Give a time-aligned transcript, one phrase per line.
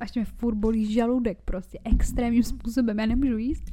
[0.00, 2.98] až mě furt bolí žaludek prostě extrémním způsobem.
[2.98, 3.64] Já nemůžu jíst.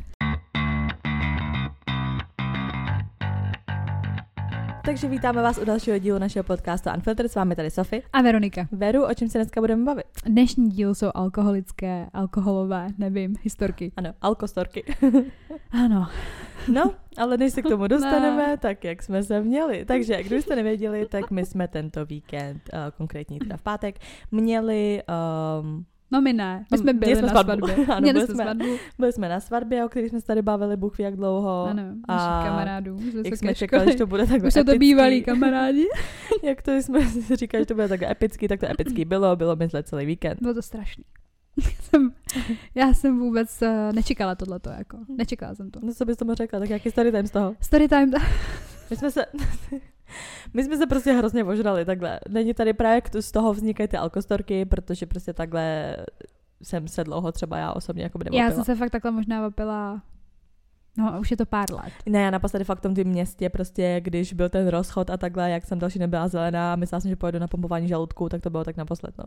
[4.85, 7.31] Takže vítáme vás u dalšího dílu našeho podcastu Unfiltered.
[7.31, 8.01] S vámi tady Sofie.
[8.13, 8.67] A Veronika.
[8.71, 10.05] Veru, o čem se dneska budeme bavit?
[10.25, 13.91] Dnešní díl jsou alkoholické, alkoholové, nevím, historky.
[13.97, 14.83] Ano, alkostorky.
[15.71, 16.07] Ano.
[16.73, 18.57] No, ale než se k tomu dostaneme, ne.
[18.57, 19.85] tak jak jsme se měli.
[19.85, 23.99] Takže, kdybyste nevěděli, tak my jsme tento víkend, uh, konkrétně teda v pátek,
[24.31, 25.01] měli
[25.61, 27.67] um, No my ne, my jsme byli jsme na svatbu.
[27.67, 27.85] svatbě.
[27.95, 28.65] ano, byli, jsme, svatbu.
[28.99, 31.65] byli jsme na svatbě, o které jsme se tady bavili, Bůh ví jak dlouho.
[31.65, 32.99] Ano, a kamarádů.
[33.25, 35.85] Jak jsme čekali, že to bude takhle Už jsou to bývalí kamarádi.
[36.43, 36.99] jak to jsme
[37.35, 40.41] říkali, že to bude takhle epický, tak to epický bylo, bylo myslet celý víkend.
[40.41, 41.03] Bylo to strašný.
[41.81, 42.11] jsem,
[42.75, 44.97] já jsem vůbec uh, nečekala tohleto, jako.
[45.17, 45.79] Nečekala jsem to.
[45.83, 47.55] No co bys tomu řekla, tak jaký story time z toho?
[47.61, 48.11] Story time,
[48.89, 49.25] my jsme se...
[50.53, 52.19] My jsme se prostě hrozně ožrali takhle.
[52.29, 55.95] Není tady právě z toho vznikají ty alkostorky, protože prostě takhle
[56.61, 60.01] jsem se dlouho třeba já osobně jako by Já jsem se fakt takhle možná vapila
[60.97, 61.93] No, už je to pár let.
[62.05, 65.65] Ne, já naposledy fakt v tom městě, prostě, když byl ten rozchod a takhle, jak
[65.65, 68.63] jsem další nebyla zelená a myslela jsem, že pojedu na pumpování žaludku, tak to bylo
[68.63, 69.23] tak naposled, no.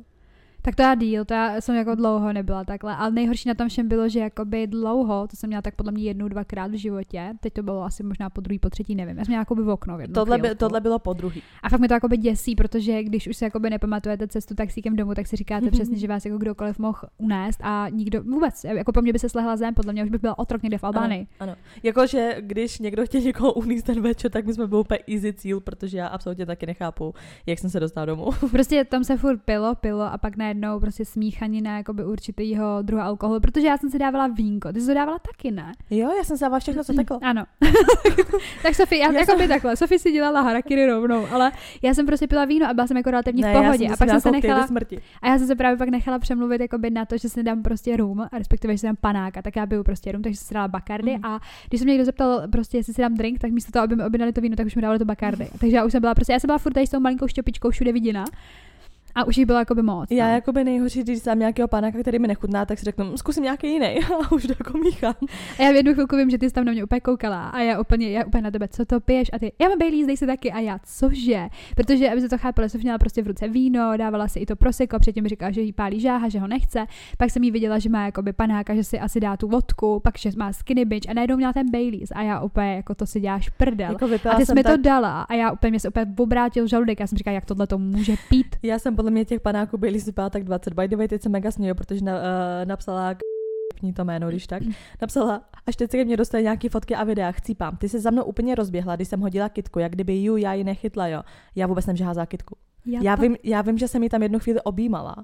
[0.62, 3.69] Tak to já díl, to já jsem jako dlouho nebyla takhle, ale nejhorší na tom
[3.69, 7.33] všem bylo, že jakoby dlouho, to jsem měla tak podle mě jednou, dvakrát v životě,
[7.41, 9.69] teď to bylo asi možná po druhý, po třetí, nevím, já jsem měla jakoby v
[9.69, 11.42] okno v tohle, by, tohle bylo po druhý.
[11.62, 15.14] A fakt mi to jakoby děsí, protože když už se jakoby nepamatujete cestu taxíkem domů,
[15.14, 19.02] tak si říkáte přesně, že vás jako kdokoliv mohl unést a nikdo vůbec, jako po
[19.02, 21.27] mně by se slehla zem, podle mě už bych byl otrok někde v Albánii.
[21.41, 21.62] Ano, ano.
[21.83, 25.61] Jakože když někdo chtěl někoho uníst ten večer, tak my jsme byli úplně easy cíl,
[25.61, 27.14] protože já absolutně taky nechápu,
[27.47, 28.30] jak jsem se dostal domů.
[28.50, 33.03] Prostě tam se furt pilo, pilo a pak najednou prostě smí smíchanina jakoby určitýho druhu
[33.03, 34.73] alkoholu, protože já jsem si dávala vínko.
[34.73, 35.73] Ty jsi to dávala taky, ne?
[35.91, 37.19] Jo, já jsem si dávala všechno, co teklo.
[37.23, 37.45] Ano.
[38.62, 39.41] tak Sofie, já, já jako jsem...
[39.41, 39.77] by takhle.
[39.77, 43.11] Sofie si dělala harakiri rovnou, ale já jsem prostě pila víno a byla jsem jako
[43.11, 43.89] relativně ne, v pohodě.
[43.89, 44.69] a pak jsem se nechala.
[45.23, 47.97] A já jsem se právě pak nechala přemluvit jakoby na to, že si dám prostě
[47.97, 50.55] rum, a respektive, že si dám panáka, tak já byl prostě rum, takže jsem si
[50.55, 51.25] dala bakardy mm.
[51.25, 53.97] a když se mě někdo zeptal prostě, jestli si dám drink, tak místo toho, aby
[53.97, 55.48] mi objednali to víno, tak už mi dávali to bakardy.
[55.61, 57.70] Takže já už jsem byla prostě, já jsem byla furt tady s tou malinkou šťopičkou
[57.70, 58.24] všude vidina.
[59.15, 60.11] A už jí bylo jakoby moc.
[60.11, 60.35] Já no.
[60.35, 63.73] jakoby nejhorší, když jsem nějakého panáka, který mi nechutná, tak si řeknu, hm, zkusím nějaký
[63.73, 65.15] jiný a už to jako míchám.
[65.59, 67.61] A já v jednu chvilku vím, že ty jsi tam na mě úplně koukala a
[67.61, 69.31] já úplně, já úplně na tebe, co to piješ?
[69.33, 71.48] A ty, já mám Baileys, dej si taky a já, cože?
[71.77, 74.57] Protože, aby se to chápala, jsem měla prostě v ruce víno, dávala si i to
[74.57, 76.87] proseko, předtím říkala, že jí pálí žáha, že ho nechce.
[77.19, 80.19] Pak jsem jí viděla, že má jakoby panáka, že si asi dá tu vodku, pak
[80.19, 83.21] že má skinny bitch a najednou měla ten Baileys a já úplně jako to si
[83.21, 83.92] děláš prdel.
[83.92, 84.77] Jako a ty jsi mi tak...
[84.77, 87.67] to dala a já úplně mě se úplně obrátil žaludek, já jsem říkala, jak tohle
[87.67, 88.57] to může pít.
[88.63, 90.74] Já jsem podle mě těch panáků byli si tak 20.
[90.74, 92.22] By the way, teď se mega směju, protože na, uh,
[92.64, 93.18] napsala k
[93.96, 94.62] to jméno, když tak,
[95.00, 97.77] napsala, až teď se ke mně dostali nějaký fotky a videa, chcípám.
[97.77, 100.64] Ty se za mnou úplně rozběhla, když jsem hodila kitku, jak kdyby ju, já ji
[100.64, 101.22] nechytla, jo.
[101.55, 102.56] Já vůbec že házá kitku.
[102.86, 105.17] Já, já, vím, já vím, že jsem ji tam jednu chvíli objímala.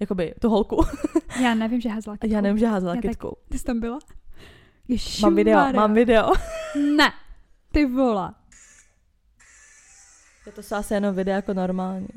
[0.00, 0.84] Jakoby tu holku.
[1.42, 2.34] Já nevím, že házela kitku.
[2.34, 3.28] Já nevím, že házela já kitku.
[3.28, 3.98] Tak, ty jsi tam byla?
[4.88, 6.32] Ježiš, mám video, mám video.
[6.96, 7.12] ne,
[7.72, 8.34] ty vola.
[10.46, 12.08] Je to se asi jenom video jako normální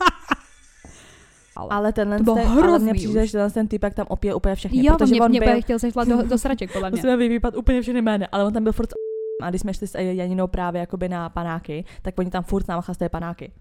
[1.56, 4.54] ale, ale tenhle to ten, ale mně přijde, že tenhle ten typek tam opije úplně
[4.54, 4.84] všechny.
[4.84, 5.62] Jo, protože mě, on mě byl...
[5.62, 6.96] chtěl se do, do sraček, podle mě.
[6.96, 8.88] Musíme vypípat úplně všechny jmény, ale on tam byl furt
[9.42, 12.66] a když jsme šli s Janinou právě jakoby na panáky, tak oni tam furt s
[12.66, 13.52] náma chlastají panáky.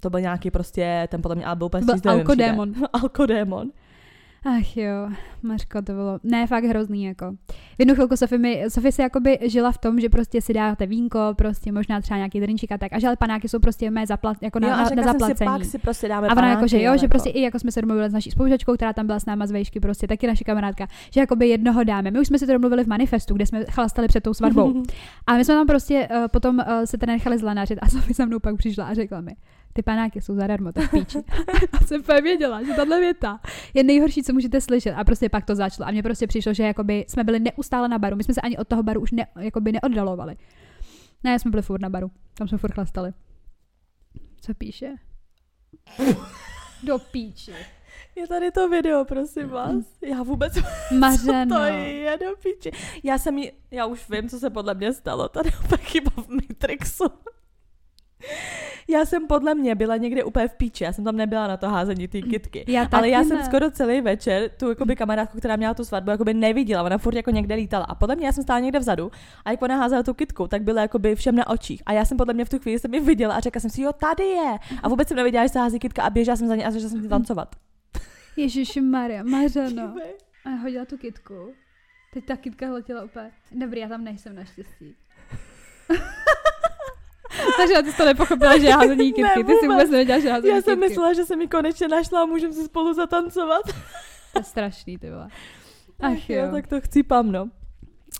[0.00, 2.74] To byl nějaký prostě, ten podle mě ale byl úplně byl alkodémon.
[2.92, 3.70] alkodémon.
[4.44, 5.08] Ach jo,
[5.42, 7.32] Mařko, to bylo, ne, fakt hrozný, jako.
[7.52, 10.86] V jednu chvilku Sofie, mi, Sofie se jakoby žila v tom, že prostě si dáte
[10.86, 14.06] vínko, prostě možná třeba nějaký drinčík a tak, a že ale panáky jsou prostě mé
[14.06, 15.36] zaplat, jako na, jo, na, na zaplacení.
[15.38, 16.98] Si pak si prostě dáme a ona jako, že jo, jako.
[16.98, 19.46] že prostě i jako jsme se domluvili s naší spolužačkou, která tam byla s náma
[19.46, 22.10] z vejšky, prostě taky naše kamarádka, že jakoby jednoho dáme.
[22.10, 24.82] My už jsme si to domluvili v manifestu, kde jsme chlastali před tou svatbou.
[25.26, 28.24] a my jsme tam prostě uh, potom uh, se teda nechali zlenařit a Sofie za
[28.24, 29.32] mnou pak přišla a řekla mi,
[29.72, 31.18] ty panáky jsou zadarmo, tak píči.
[31.72, 33.40] a jsem fakt věděla, že tahle věta
[33.74, 34.92] je nejhorší, co můžete slyšet.
[34.92, 35.88] A prostě pak to začalo.
[35.88, 38.16] A mně prostě přišlo, že jakoby jsme byli neustále na baru.
[38.16, 40.36] My jsme se ani od toho baru už ne, jakoby neoddalovali.
[41.24, 42.10] Ne, jsme byli furt na baru.
[42.34, 43.12] Tam jsme furt chlastali.
[44.40, 44.94] Co píše?
[46.82, 47.54] Do píči.
[48.16, 49.84] Je tady to video, prosím vás.
[50.02, 50.52] Já vůbec...
[50.98, 51.56] Mařeno.
[51.56, 52.70] Co to je do píči.
[53.04, 55.28] Já jsem jí, já už vím, co se podle mě stalo.
[55.28, 57.04] Tady je chyba v Matrixu.
[58.88, 61.68] Já jsem podle mě byla někde úplně v píči, já jsem tam nebyla na to
[61.68, 62.64] házení ty kitky.
[62.68, 63.24] Já ale já ne.
[63.24, 67.14] jsem skoro celý večer tu jakoby kamarádku, která měla tu svatbu, jakoby neviděla, ona furt
[67.14, 67.84] jako někde lítala.
[67.84, 69.10] A podle mě já jsem stála někde vzadu
[69.44, 71.82] a jak ona házela tu kitku, tak byla jakoby všem na očích.
[71.86, 73.82] A já jsem podle mě v tu chvíli jsem ji viděla a řekla jsem si,
[73.82, 74.54] jo, tady je.
[74.82, 76.90] A vůbec jsem neviděla, že se hází kitka a běžela jsem za ní a začala
[76.90, 77.56] jsem tancovat.
[78.36, 79.94] Ježíši Maria, Mařeno.
[80.44, 81.54] A hodila tu kitku.
[82.14, 83.30] Teď ta kitka letěla úplně.
[83.52, 84.94] Dobrý, já tam nejsem naštěstí.
[87.56, 89.22] Takže ty jsi to nepochopila, že házení kytky.
[89.38, 90.88] Ne, ty si vůbec nevěděla, že házení Já jsem kytky.
[90.88, 93.62] myslela, že jsem mi konečně našla a můžeme si spolu zatancovat.
[94.32, 95.28] To je strašný, ty vole.
[96.00, 96.44] Ach, Ach jo.
[96.44, 96.52] jo.
[96.52, 97.48] tak to chcípám, no.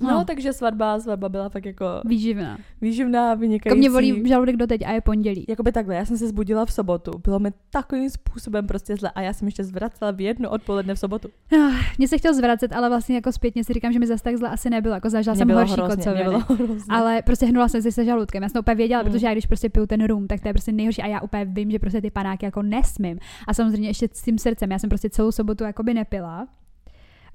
[0.00, 0.15] No, No.
[0.19, 2.59] no, takže svatba, svatba byla fakt jako Výživná.
[2.81, 3.69] výživná, vynikající.
[3.69, 5.44] Jako mě volí žaludek doteď a je pondělí.
[5.49, 9.21] Jakoby takhle, já jsem se zbudila v sobotu, bylo mi takovým způsobem prostě zle a
[9.21, 11.29] já jsem ještě zvracela v jedno odpoledne v sobotu.
[11.53, 14.37] Ah, Mně se chtěl zvracet, ale vlastně jako zpětně si říkám, že mi zase tak
[14.37, 14.94] zle asi nebylo.
[14.94, 16.25] Jako zažila jsem horší hrozně, kocoviny.
[16.29, 16.77] mě.
[16.89, 18.43] Ale prostě hnula jsem si se žaludkem.
[18.43, 19.11] Já jsem to úplně věděla, Mm.
[19.11, 21.44] protože já když prostě piju ten rum, tak to je prostě nejhorší a já úplně
[21.44, 23.19] vím, že prostě ty panáky jako nesmím.
[23.49, 24.71] A samozřejmě ještě s tím srdcem.
[24.73, 26.47] Já jsem prostě celou sobotu jakoby nepila.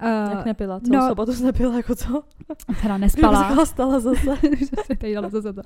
[0.02, 2.22] Jak Uh, nepila, celou no- sobotu jsem nepila, jako co?
[2.82, 3.46] teda nespala.
[3.48, 4.20] Kdybych stala zase.
[4.40, 5.62] Jsem si tady zase to.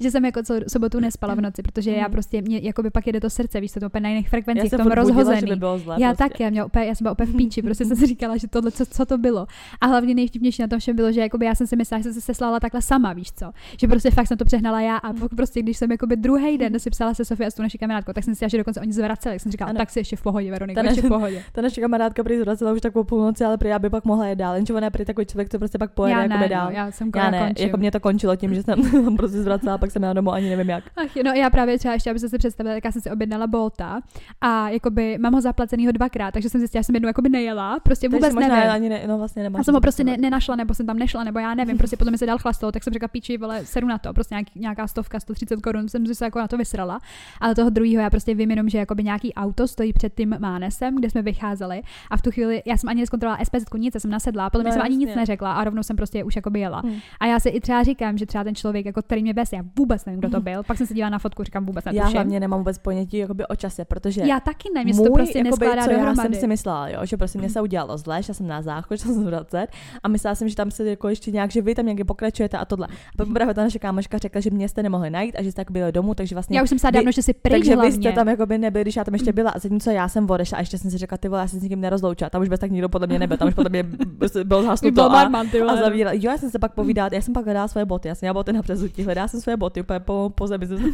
[0.00, 2.12] Že jsem jako celou sobotu nespala v noci, protože já Mm.
[2.12, 4.70] prostě, mě jakoby pak jede to srdce, víš, co, to úplně na jiných Já frekvencích,
[4.70, 5.50] jsem v tom furt budila, že rozhozený.
[5.50, 6.24] by bylo zle Já prostě.
[6.24, 8.48] taky, já, měla úplně, já jsem byla úplně v píči, prostě jsem si říkala, že
[8.48, 9.46] tohle, co, co to bylo.
[9.80, 12.12] A hlavně nejvtipnější na tom všem bylo, že jakoby já jsem si myslela, že jsem
[12.14, 13.52] se seslala takhle sama, víš co.
[13.80, 16.78] Že prostě fakt jsem to přehnala já a pak prostě, když jsem jakoby druhý den
[16.78, 18.92] si psala se Sofie a s tou naší kamarádkou, tak jsem si že dokonce oni
[18.92, 19.78] zvraceli, jsem říkala, Ano.
[19.78, 21.42] tak si ještě v pohodě, Veronika, Ta ještě v pohodě.
[21.52, 24.28] Ta naše kamarádka prý zvracela už tak po půlnoci, ale prý já by pak mohla
[24.28, 24.54] jít dál.
[24.54, 26.66] Jenže ona je prý takový člověk, co prostě pak pojede já jakoby ne, dál.
[26.66, 27.66] no, já jsem já ne, končím.
[27.66, 30.50] jako mě to končilo tím, že jsem tam prostě zvracela, pak jsem jela domů, ani
[30.50, 30.84] nevím jak.
[30.96, 33.46] Ach, no já právě třeba ještě, aby se si představila, tak já jsem si objednala
[33.46, 34.00] Bolta
[34.40, 38.08] a jakoby mám ho zaplacenýho dvakrát, takže jsem zjistila, že jsem jednou jakoby nejela, prostě
[38.08, 38.70] Takže vůbec možná nevím.
[38.70, 39.60] ani ne, no vlastně nemáš.
[39.60, 42.10] Já jsem ho prostě ne, nenašla, nebo jsem tam nešla, nebo já nevím, prostě podle
[42.10, 44.86] mě se dal chlastou, tak jsem řekla píči, vole, seru na to, prostě nějaký, nějaká
[44.86, 47.00] stovka, 130 korun, jsem si se jako na to vysrala.
[47.40, 50.96] Ale toho druhého já prostě vím jenom, že jakoby nějaký auto stojí před tím Mánesem,
[50.96, 54.10] kde jsme vycházeli a v tu chvíli já jsem ani neskontrolovala SPZ, nic, já jsem
[54.10, 56.80] nasedla, podle mě No, jsem ani nic neřekla a rovnou jsem prostě už jakoby jela.
[56.80, 56.94] Hmm.
[57.20, 59.62] A já si i třeba říkám, že třeba ten člověk, jako který mě vez, já
[59.78, 62.14] vůbec nevím, kdo to byl, pak jsem se dívala na fotku, říkám vůbec Já netuším.
[62.14, 65.50] hlavně nemám vůbec ponětí jakoby o čase, protože já taky ne, mě to prostě jakoby,
[65.50, 66.28] neskládá co já dohromady.
[66.34, 69.04] jsem si myslela, jo, že prostě mě se udělalo zle, že jsem na záchod, že
[69.04, 69.66] jsem vracet
[70.02, 72.64] a myslela jsem, že tam se jako ještě nějak, že vy tam někdy pokračujete a
[72.64, 72.86] tohle.
[72.86, 75.64] A pak právě ta naše kámoška řekla, že mě jste nemohli najít a že jste
[75.64, 77.90] tak byli domů, takže vlastně Já už jsem se dávno, že si pryč takže hlavně.
[77.90, 80.30] vy jste tam jako by nebyli, když já tam ještě byla a zatímco já jsem
[80.30, 82.48] odešla a ještě jsem si řekla, ty vole, já se s nikým nerozloučila, tam už
[82.48, 83.84] bez tak nikdo podle mě nebyl, tam už podle mě
[84.18, 86.14] prostě byl By zhasnuto byl a, barman, a zavíral.
[86.14, 88.34] Jo, já jsem se pak povídat, já jsem pak hledala své boty, já jsem měla
[88.34, 90.88] boty na přezutí, hledala jsem své boty úplně po, po zemi, jsem se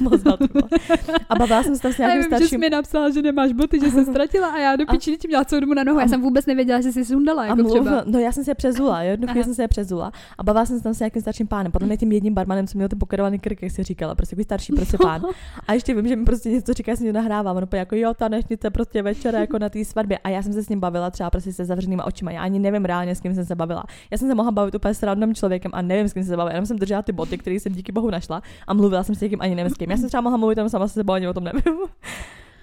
[1.29, 3.11] A bavila jsem se tam s A já nějakým vím, že jsi starším mi napsala,
[3.11, 5.85] že nemáš boty, že se ztratila a já do piči ti měla celou dobu na
[5.85, 6.01] nohu.
[6.01, 8.03] Já jsem vůbec nevěděla, že jsi sundala, jako mluvil, třeba.
[8.07, 10.67] no já jsem se je přezula, jo, jednu chvíli jsem se je přezula a bavila
[10.67, 12.99] jsem se tam s nějakým starším pánem, podle mě tím jedním barmanem, co měl ten
[12.99, 15.23] pokerovaný krk, jak si říkala, prostě takový starší prostě pán.
[15.69, 18.29] A ještě vím, že mi prostě něco říká, jsem to nahrávám, úplně jako jo, ta
[18.29, 21.31] nešnice prostě večer jako na té svatbě a já jsem se s ním bavila třeba
[21.31, 23.85] prostě se zavřenýma očima, já ani nevím reálně, s kým jsem se bavila.
[24.11, 26.37] Já jsem se mohla bavit úplně s random člověkem a nevím, s kým jsem se
[26.37, 29.21] bavila, jenom jsem držela ty boty, které jsem díky bohu našla a mluvila jsem s
[29.21, 29.91] někým ani nevím s kým.
[29.91, 31.63] Já jsem třeba mohla mluvit tam sama se sebou, ani o tom nevím.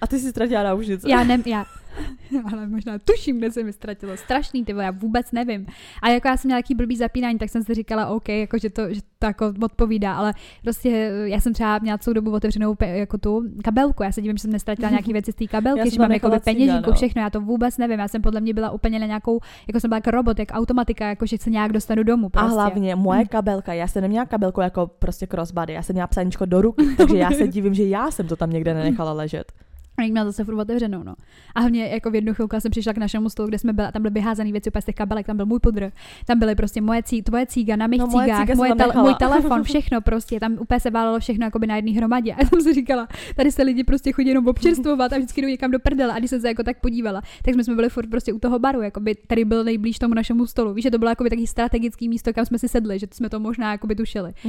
[0.00, 1.10] A ty si ztratila náušnice.
[1.10, 1.66] Já nem, já,
[2.52, 4.16] ale možná tuším, kde se mi ztratilo.
[4.16, 5.66] Strašný, ty vole, já vůbec nevím.
[6.02, 8.70] A jako já jsem měla takový blbý zapínání, tak jsem si říkala, OK, jako, že,
[8.70, 12.74] to, že to jako odpovídá, ale prostě eh, já jsem třeba měla celou dobu otevřenou
[12.74, 14.02] pe, jako tu kabelku.
[14.02, 16.12] Já se divím, že jsem nestratila nějaké věci z té Já kabelky, jsem že mám
[16.12, 16.96] jako nechala peněženku, no.
[16.96, 17.98] všechno, já to vůbec nevím.
[17.98, 21.08] Já jsem podle mě byla úplně na nějakou, jako jsem byla jako robot, jak automatika,
[21.08, 22.28] jako že se nějak dostanu domů.
[22.28, 22.48] Prostě.
[22.48, 26.44] A hlavně moje kabelka, já jsem neměla kabelku jako prostě crossbody, já jsem měla psaníčko
[26.44, 29.52] do ruky, takže já se divím, že já jsem to tam někde nenechala ležet.
[29.98, 31.14] A měla zase furt otevřenou, no.
[31.54, 33.92] A hlavně jako v jednu chvilku jsem přišla k našemu stolu, kde jsme byli, a
[33.92, 35.90] tam byly vyházané věci úplně z těch kabelek, tam byl můj pudr,
[36.26, 38.78] tam byly prostě moje cí, tvoje cíga na mých No, moje cígách, cíga moje tam
[38.78, 39.04] tele, nechala.
[39.04, 42.32] můj telefon, všechno prostě, tam úplně se válelo všechno jakoby na jedné hromadě.
[42.34, 45.48] A já jsem si říkala, tady se lidi prostě chodí jenom občerstvovat a vždycky jdou
[45.48, 46.12] někam do prdele.
[46.12, 48.58] A když jsem se jako tak podívala, tak jsme, jsme byli furt prostě u toho
[48.58, 50.74] baru, jakoby, který byl nejblíž tomu našemu stolu.
[50.74, 53.40] Víš, že to bylo jakoby takový strategický místo, kam jsme si sedli, že jsme to
[53.40, 54.32] možná jakoby tušili.
[54.46, 54.48] Ah,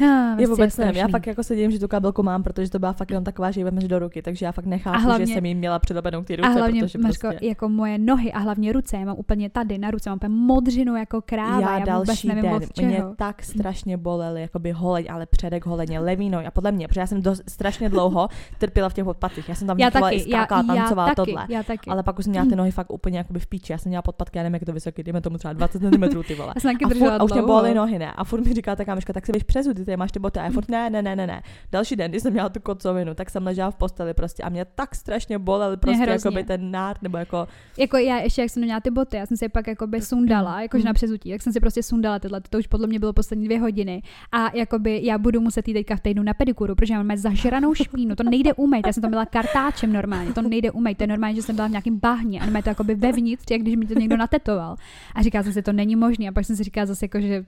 [0.00, 2.78] Já prostě vůbec nevím, já fakt jako se divím, že tu kabelku mám, protože to
[2.78, 5.26] byla fakt jenom taková, že ji vemeš do ruky, takže já fakt nechápu, A hlavně-
[5.26, 7.46] že jsem jí měla přilepenou k té ruce, a hlavně, protože Mařko, prostě...
[7.46, 10.96] jako moje nohy a hlavně ruce, já mám úplně tady na ruce, mám úplně modřinu
[10.96, 12.88] jako kráva, já, já vůbec další nevím den, od čeho.
[12.88, 17.00] mě tak strašně bolely, jakoby holeň, ale předek holeně, levý nohy a podle mě, protože
[17.00, 20.20] já jsem dost, strašně dlouho trpěla v těch podpatích, já jsem tam já taky, i
[20.20, 21.46] skákala, já, já tancovala taky, tohle.
[21.48, 21.90] já taky.
[21.90, 23.72] Ale pak už jsem měla ty nohy fakt úplně jakoby v píči.
[23.72, 26.22] Já jsem měla podpatky, já nevím, jak je to vysoký, dejme tomu třeba 20 cm
[26.22, 26.52] ty vole.
[26.56, 28.12] Já taky A, furt, a už mě bolely nohy, ne?
[28.12, 30.38] A furt mi říká ta kámoška, tak si běž přes ty, ty máš ty boty.
[30.40, 31.42] A já furt ne, ne, ne, ne, ne.
[31.72, 34.64] Další den, když jsem měla tu kocovinu, tak jsem ležela v posteli prostě a mě
[34.64, 36.28] tak strašně bolel prostě hrozně.
[36.28, 37.48] jakoby ten nárt, nebo jako
[37.78, 40.62] Jako já ještě, jak jsem neměla ty boty, já jsem si je pak jakoby sundala,
[40.62, 43.44] jakože na přezutí, tak jsem si prostě sundala tyhle, to už podle mě bylo poslední
[43.44, 44.02] dvě hodiny.
[44.32, 48.16] A jakoby já budu muset jít teďka v týdnu na pedikuru, protože mám zažranou špínu,
[48.16, 51.36] to nejde umýt, já jsem tam byla kartáčem normálně, to nejde umýt, to je normálně,
[51.36, 54.16] že jsem byla v nějakém bahně a to jakoby vevnitř, jak když mi to někdo
[54.16, 54.76] natetoval.
[55.14, 56.28] A říkala jsem si, to není možné.
[56.28, 57.44] A pak jsem si říkala zase jako, že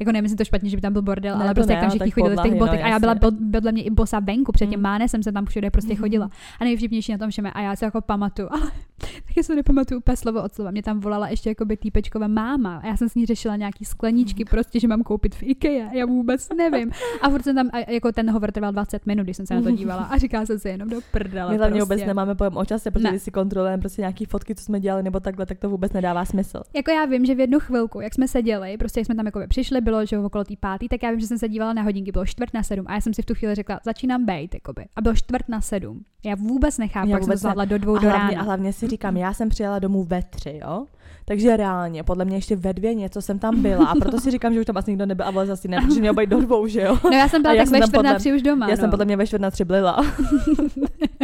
[0.00, 1.90] jako nemyslím to špatně, že by tam byl bordel, Ne, ale prostě ne, jak tam
[1.90, 3.14] všichni chodili v těch podlahy, no, botech a já byla
[3.50, 4.82] vedle mě i bosa venku, před tím Mm.
[4.82, 6.00] mánesem jsem tam všude prostě Mhm.
[6.02, 6.30] chodila.
[6.60, 9.98] A nejvtipnější na tom všem a já si jako pamatuju, ale tak já se nepamatuju
[10.00, 10.70] úplně slovo od slova.
[10.70, 13.84] Mě tam volala ještě jako by týpečková máma a já jsem s ní řešila nějaký
[13.84, 15.88] skleničky, prostě, že mám koupit v IKEA.
[15.92, 16.90] Já vůbec nevím.
[17.22, 19.62] A furt jsem tam, a jako ten hovor trval 20 minut, když jsem se na
[19.62, 21.50] to dívala a říkala jsem si jenom do prdele.
[21.52, 21.94] My hlavně prostě.
[21.94, 23.10] vůbec nemáme pojem o čase, protože Ne.
[23.10, 26.24] když si kontrolujeme prostě nějaký fotky, co jsme dělali, nebo takhle, tak to vůbec nedává
[26.24, 26.62] smysl.
[26.76, 29.40] Jako já vím, že v jednu chvilku, jak jsme seděli, prostě jak jsme tam jako
[29.48, 32.12] přišli, bylo, že okolo té pátý, tak já vím, že jsem se dívala na hodinky,
[32.12, 34.84] bylo čtvrt na sedm a já jsem si v tu chvíli řekla, začínám bejt, jakoby.
[34.96, 36.00] A bylo čtvrt na sedm.
[36.24, 38.42] Já vůbec nechápu, Já jak jsem to zvládla do dvou A do hlavně, a rána.
[38.42, 40.86] hlavně si říkám, já jsem přijela domů ve tři, jo?
[41.24, 44.54] Takže reálně, podle mě ještě ve dvě něco jsem tam byla a proto si říkám,
[44.54, 46.66] že už tam asi nikdo nebyl a vole asi ne, protože měl být do dvou,
[46.66, 46.98] že jo?
[47.04, 48.66] No já jsem byla A tak ve čtvrt na tři už doma.
[48.66, 48.80] Já no.
[48.80, 49.96] jsem podle mě ve čtvrt na tři blila.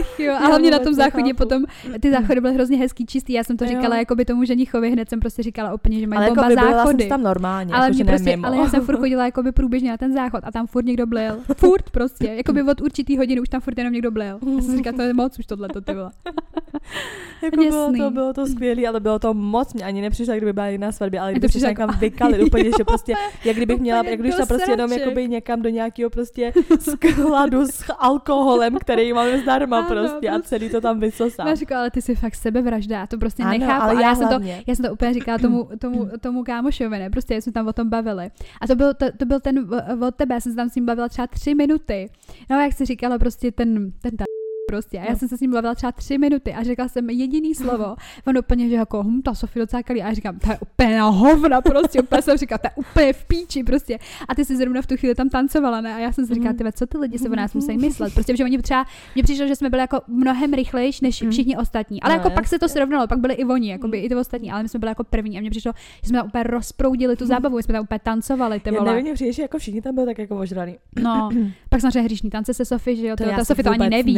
[0.00, 1.38] Ach jo, a Já hlavně na tom záchodě nechápu.
[1.48, 1.64] potom,
[2.00, 3.70] ty záchody byly hrozně hezký, čistý, já jsem to Jo.
[3.70, 6.48] říkala jako by tomu ženichovi, hned jsem prostě říkala úplně, že mají Ale jako bomba
[6.48, 7.02] by byla jsem záchody.
[7.02, 8.46] si tam normálně, ale, jako, prostě, mimo.
[8.46, 11.06] ale já jsem furt chodila jako by průběžně na ten záchod a tam furt někdo
[11.06, 11.36] blil.
[11.56, 14.38] Furt prostě, jako by od určitý hodiny už tam furt jenom někdo blil.
[14.56, 16.10] Já jsem říkala, to je moc už tohle to ty vole.
[17.42, 20.52] jako bylo to, bylo to skvělé, ale bylo to moc, mě ani nepřišlo, jak kdyby
[20.52, 24.02] byla jiná svatbě, ale kdyby se někam jako- vykalit úplně, že prostě, jak kdybych měla,
[24.04, 29.38] jak když šla prostě jenom jakoby někam do nějakého prostě skladu s alkoholem, který máme
[29.40, 30.48] zdarma prostě a prostě.
[30.48, 31.48] celý to tam vysosám.
[31.48, 33.82] Já říkala, ale ty jsi fakt sebevražda, já to prostě Ano, nechápu.
[33.82, 37.10] ale já já, jsem to, já jsem to úplně říkala tomu, tomu, tomu kámošovi, ne?
[37.10, 38.30] Prostě jsme tam o tom bavili.
[38.60, 39.68] A to byl, to, to byl ten
[40.08, 42.10] od tebe, já jsem se tam s ním bavila třeba tři minuty.
[42.50, 44.24] No a jak jsi říkala, prostě ten, ten ta
[44.66, 44.98] prostě.
[44.98, 45.16] A já No.
[45.18, 47.96] jsem se s ním bavila třeba tři minuty a řekla jsem jediný slovo.
[48.26, 50.02] On úplně, že jako, hm, ta Sofie docela kalí.
[50.02, 52.00] A já říkám, to je úplně na hovna, prostě.
[52.02, 53.98] Úplně jsem říkala, to je úplně v píči, prostě.
[54.28, 55.94] A ty jsi zrovna v tu chvíli tam tancovala, ne?
[55.94, 56.58] A já jsem si říkala, Mhm.
[56.58, 58.14] ty ve, co ty lidi si o nás musí myslet?
[58.14, 61.30] Prostě, že oni třeba, mně přišlo, že jsme byli jako mnohem rychlejší než Mhm.
[61.30, 62.02] všichni ostatní.
[62.02, 64.14] Ale No, jako pak se to srovnalo, pak byli i oni, jako by i ty
[64.14, 65.38] ostatní, ale my jsme byli jako první.
[65.38, 68.74] A mně přišlo, že jsme tam úplně rozproudili tu zábavu, jsme tam úplně tancovali, ty
[68.74, 68.90] Já vole.
[68.90, 70.76] nevím, mně přijde, že jako všichni tam byli tak jako ožraný.
[71.02, 71.30] No,
[71.68, 74.14] pak samozřejmě hříšný tance se Sofie, že jo, to, já ta Sofie to ani neví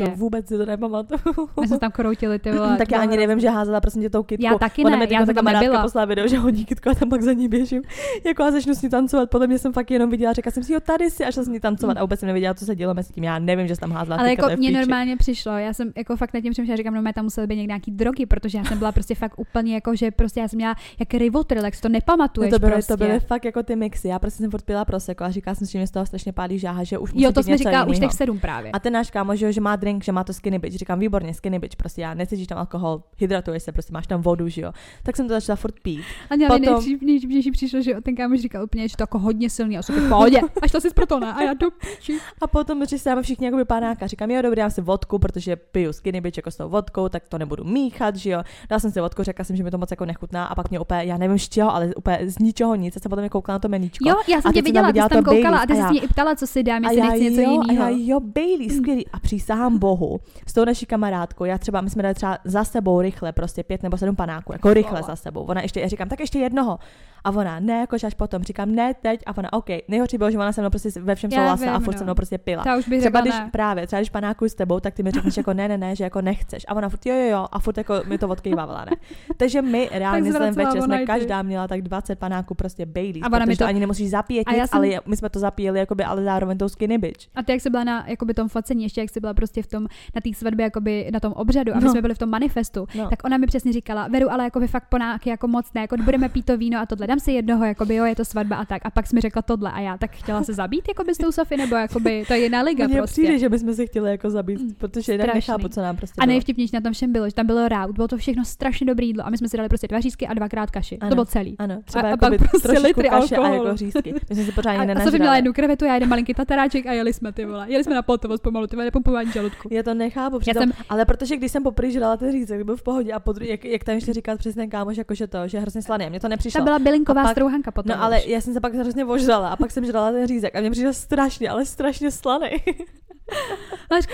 [0.00, 0.20] nepamatuju, prostě.
[0.20, 1.20] Vůbec si to nepamatuju.
[1.60, 2.76] My jsme tam kroutili ty vole.
[2.78, 4.44] tak já ani bylo nevím, že házela prostě tě tou kytkou.
[4.44, 7.22] Já taky ne, mi já jsem kamarádka poslala video, že hodí kytku a tam pak
[7.22, 7.82] za ní běžím.
[8.24, 9.30] Jako a začnu s ní tancovat.
[9.30, 11.48] Podle mě jsem fakt jenom viděla, řekla jsem si, jo, tady si a šla s
[11.48, 13.24] ní tancovat a vůbec jsem nevěděla, co se dělo mezi tím.
[13.24, 14.16] Já nevím, že jsi tam házela.
[14.16, 14.72] Ale jako píči.
[14.72, 17.66] normálně přišlo, já jsem jako fakt nad tím přemýšlela, říkám, no mé tam musely být
[17.66, 20.74] nějaký drogy, protože já jsem byla prostě fakt úplně jako, že prostě já jsem měla
[20.98, 22.92] jak rivotril, jak si to No nepamatuješ to, byly, prostě.
[22.92, 24.08] to byly fakt jako ty mixy.
[24.08, 26.32] Já prostě jsem furt pila proseko a říkala jsem si, že mě z toho strašně
[26.32, 28.70] pálí žáha, že už Jo, to jsme říkala už těch sedm právě.
[28.70, 30.76] A ten náš kámo, že, že má drink, že má to skinny bitch.
[30.76, 34.48] Říkám, výborně, skinny bitch, prostě já necítíš tam alkohol, hydratuješ se, prostě máš tam vodu,
[34.48, 34.72] že jo.
[35.02, 36.02] Tak jsem to začala furt pít.
[36.30, 36.84] A mě potom- Potom...
[37.02, 40.08] nejvtipnější přišlo, že ten kámoš říkal úplně, že to jako hodně silný a jsou v
[40.08, 40.40] pohodě.
[40.62, 41.32] A šla si z proto ne?
[41.32, 42.18] A já do piči.
[42.40, 44.06] A potom přistáváme všichni jakoby panáka.
[44.06, 47.28] Říkám, jo, dobrý, dám si vodku, protože piju skinny bitch jako s tou vodkou, tak
[47.28, 48.42] to nebudu míchat, že jo.
[48.70, 50.80] Dal jsem si vodku, řekla jsem, že mi to moc jako nechutná a pak mě
[50.80, 52.94] úplně, já nevím z čeho, ale úplně z ničeho nic.
[52.96, 54.08] Já jsem potom koukala na to meníčko.
[54.08, 55.90] Jo, já A jsem tě viděla, ty jsi tam to koukala a ty a jsi
[55.90, 57.90] mě i ptala, co si dám, a jestli nechci něco a jiného.
[57.96, 59.06] jo, Bailey, skvělý.
[59.08, 63.00] A přísahám bohu, s tou naší kamarádkou, já třeba, my jsme dali třeba za sebou
[63.00, 65.40] rychle, prostě pět nebo sedm panáků, jako rychle za sebou.
[65.40, 66.78] Ona ještě, já říkám, tak ještě jednoho.
[67.24, 68.42] A ona, ne, jako až potom.
[68.42, 69.20] Říkám, ne, teď.
[69.26, 69.66] A ona, OK.
[69.88, 71.98] Nejhorší bylo, že ona se mnou prostě ve všem souhlasila a furt no.
[71.98, 72.64] se mnou prostě pila.
[72.64, 73.50] Ta už bych Třeba řekla když ne.
[73.52, 76.04] právě, třeba když panákuju s tebou, tak ty mi řekneš jako ne, ne, ne, že
[76.04, 76.64] jako nechceš.
[76.68, 78.92] A ona furt jo, jo, jo, a furt jako mi to odkývávala, ne.
[79.36, 83.44] Takže my reálně zvracela večer jsme každá měla tak 20 panáků prostě Bailey, A ona
[83.44, 84.10] mi to- ani nemusíš
[84.52, 87.26] nic, jsem- ale my jsme to zapíjeli, jakoby, ale zároveň tou skinny bitch.
[87.34, 89.66] A ty, jak jsi byla na jakoby, tom focení, ještě jak jsi byla prostě v
[89.66, 89.82] tom,
[90.14, 91.90] na té svatbě, jakoby, na tom obřadu, a my No.
[91.90, 93.08] jsme byli v tom manifestu, No.
[93.10, 96.28] tak ona mi přesně říkala, Veru, ale jakoby fakt ponáky jako moc ne, jako budeme
[96.28, 98.82] pít to víno a tohle, dám si jednoho, jakoby, jo, je to svatba a tak.
[98.84, 101.32] A pak jsi mi řekla tohle a já tak chtěla se zabít, jakoby s tou
[101.32, 103.22] Sofie, nebo jakoby, to je jiná liga Mně prostě.
[103.22, 105.38] přijde, že bychom se chtěli jako zabít, protože jinak Strašný.
[105.52, 108.08] nechápu, co nám prostě A nejvtipnější na tom všem bylo, že tam bylo raut, bylo
[108.08, 110.70] to všechno strašně dobré jídlo a my jsme si dali prostě dva řízky a dvakrát
[110.70, 110.98] kaši.
[110.98, 111.08] Ano.
[111.10, 111.56] To bylo celý.
[111.58, 113.64] Ano, třeba a jako pak prostě litry kaše a alkoholu.
[113.64, 114.14] jako řízky.
[114.30, 115.04] My jsme si pořádně A, a.
[115.04, 117.66] Sofie měla jednu krevetu, já jeden malinký tataráček a jeli jsme ty vole.
[117.68, 119.51] Jeli jsme na potovost pomalu, ty vole, nepumpování žaludku.
[119.70, 122.82] Já to nechápu, přitom, jsem, ale protože když jsem poprvé žrala ten řízek, byl v
[122.82, 125.56] pohodě a podru, jak, jak tam ještě říkal přesně ten kámoš, jako že to, že
[125.56, 126.64] je hrozně slaný, mně to ta nepřišlo.
[126.64, 127.96] byla bylinková pak- strouhanka potom.
[127.96, 130.60] No ale já jsem se pak hrozně ožrala a pak jsem žrala ten řízek a
[130.60, 132.48] mě přišel strašně, ale strašně slaný.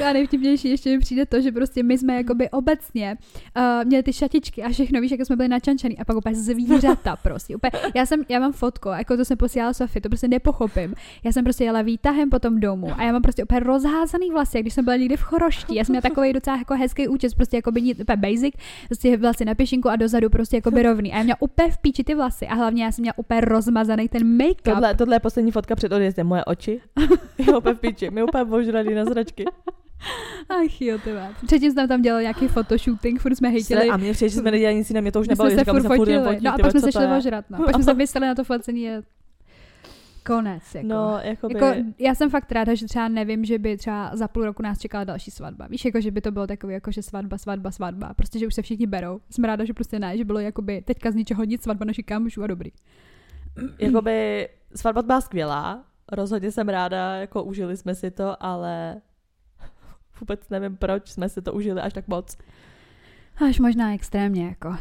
[0.09, 3.17] A nejvtipnější ještě mi přijde to, že prostě my jsme jakoby obecně
[3.57, 7.17] uh, měli ty šatičky a všechno, víš, jako jsme byli načančaný a pak úplně zvířata
[7.17, 7.57] prostě.
[7.57, 10.95] Úplně, já jsem, já mám fotku, jako to jsem posílala Sofii, to prostě nepochopím.
[11.25, 14.57] Já jsem prostě jela výtahem po tom domu a já mám prostě úplně rozházaný vlasy,
[14.57, 15.75] jak když jsem byla někde v choroští.
[15.75, 18.55] Já jsem měla takový docela jako hezký účes, prostě jako by úplně basic,
[18.89, 21.13] prostě vlasy na pěšinku a dozadu prostě jako by rovný.
[21.13, 24.09] A já měla úplně v píči ty vlasy a hlavně já jsem měla úplně rozmazaný
[24.09, 24.73] ten make-up.
[24.75, 26.81] Tohle, tohle je poslední fotka před odjezdem, moje oči.
[27.39, 28.45] Jo, úplně v piči, my úplně
[28.95, 29.45] na zračky.
[30.49, 31.35] Ach jo, ty vole.
[31.47, 33.89] Předtím jsem tam dělala nějaký fotoshooting, furt jsme hejtili.
[33.89, 35.65] A mě přijde, že jsme nedělali nic jiného, mě to už My nebylo, jsme se
[35.65, 36.25] furt furt fotili.
[36.25, 37.45] fotí, No a pak jsme se šli ožrat.
[37.51, 37.59] No.
[37.59, 38.83] Pak jsme se mysleli na to focení.
[38.83, 39.03] Je...
[40.27, 40.75] Konec.
[40.75, 40.89] Jako.
[40.89, 41.55] No, jakoby...
[41.55, 44.79] Jako, já jsem fakt ráda, že třeba nevím, že by třeba za půl roku nás
[44.79, 45.67] čekala další svatba.
[45.67, 48.15] Víš, jako, že by to bylo takový, jako, že svatba, svatba, svatba.
[48.15, 49.21] Prostě, že už se všichni berou.
[49.31, 52.43] Jsem ráda, že prostě ne, že bylo jakoby teďka z ničeho nic svatba našich kámošů
[52.43, 52.71] a dobrý.
[53.79, 59.01] Jakoby svatba byla skvělá, rozhodně jsem ráda, jako užili jsme si to, ale
[60.21, 62.39] vůbec nevím, proč jsme si to užili až tak moc.
[63.49, 64.77] Až možná extrémně, jako.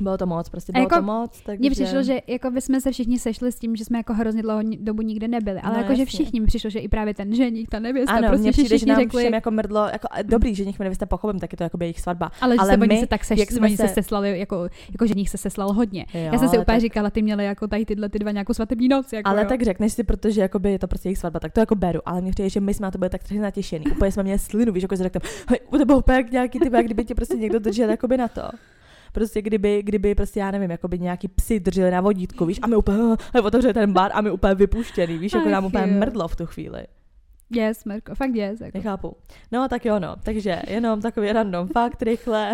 [0.00, 1.40] Bylo to moc, prostě bylo jako, to moc.
[1.46, 1.58] Takže...
[1.60, 4.42] Mně přišlo, že jako by jsme se všichni sešli s tím, že jsme jako hrozně
[4.42, 6.06] dlouho dobu nikde nebyli, ale No, jako, že jasně.
[6.06, 8.86] všichni mi přišlo, že i právě ten ženík, ta nevěsta, ano, prostě mně přijde, všichni
[8.86, 11.62] že nám řekli, všem jako mrdlo, jako, dobrý, že nich nevěsta pochopím, tak je to
[11.64, 12.30] jako by jejich svatba.
[12.40, 14.38] ale, že ale se oni my, se tak seš, jak jsme oni se se- seslali,
[14.38, 16.06] jako, jako že nich se seslal hodně.
[16.14, 18.52] Jo, Já jsem si úplně tak- říkala, ty měli jako tady tyhle ty dva nějakou
[18.54, 19.12] svatební noc.
[19.12, 19.48] Jako, Ale jo.
[19.48, 22.00] tak řekneš si, protože jakoby je to prostě jejich svatba, tak to jako beru.
[22.06, 23.84] Ale mně přijde, že my jsme na to byli tak trochu natěšení.
[23.86, 26.72] Úplně jsme měli slinu, víš, jako že řekneme, hej, to bylo úplně jak nějaký typ,
[26.82, 28.42] kdyby tě prostě někdo držel jakoby na to.
[29.18, 32.76] Prostě kdyby, kdyby prostě já nevím, jakoby nějaký psy drželi na vodítku, víš, a my
[32.76, 32.98] úplně,
[33.42, 36.86] otevřeli ten bar a my úplně vypuštěný, víš, jako nám úplně mrdlo v tu chvíli.
[37.50, 38.60] Yes, Marko, fakt yes.
[38.60, 38.78] Jako.
[38.78, 39.16] Nechápu.
[39.52, 40.16] No tak jo, no.
[40.22, 42.52] Takže jenom takový random fakt rychle.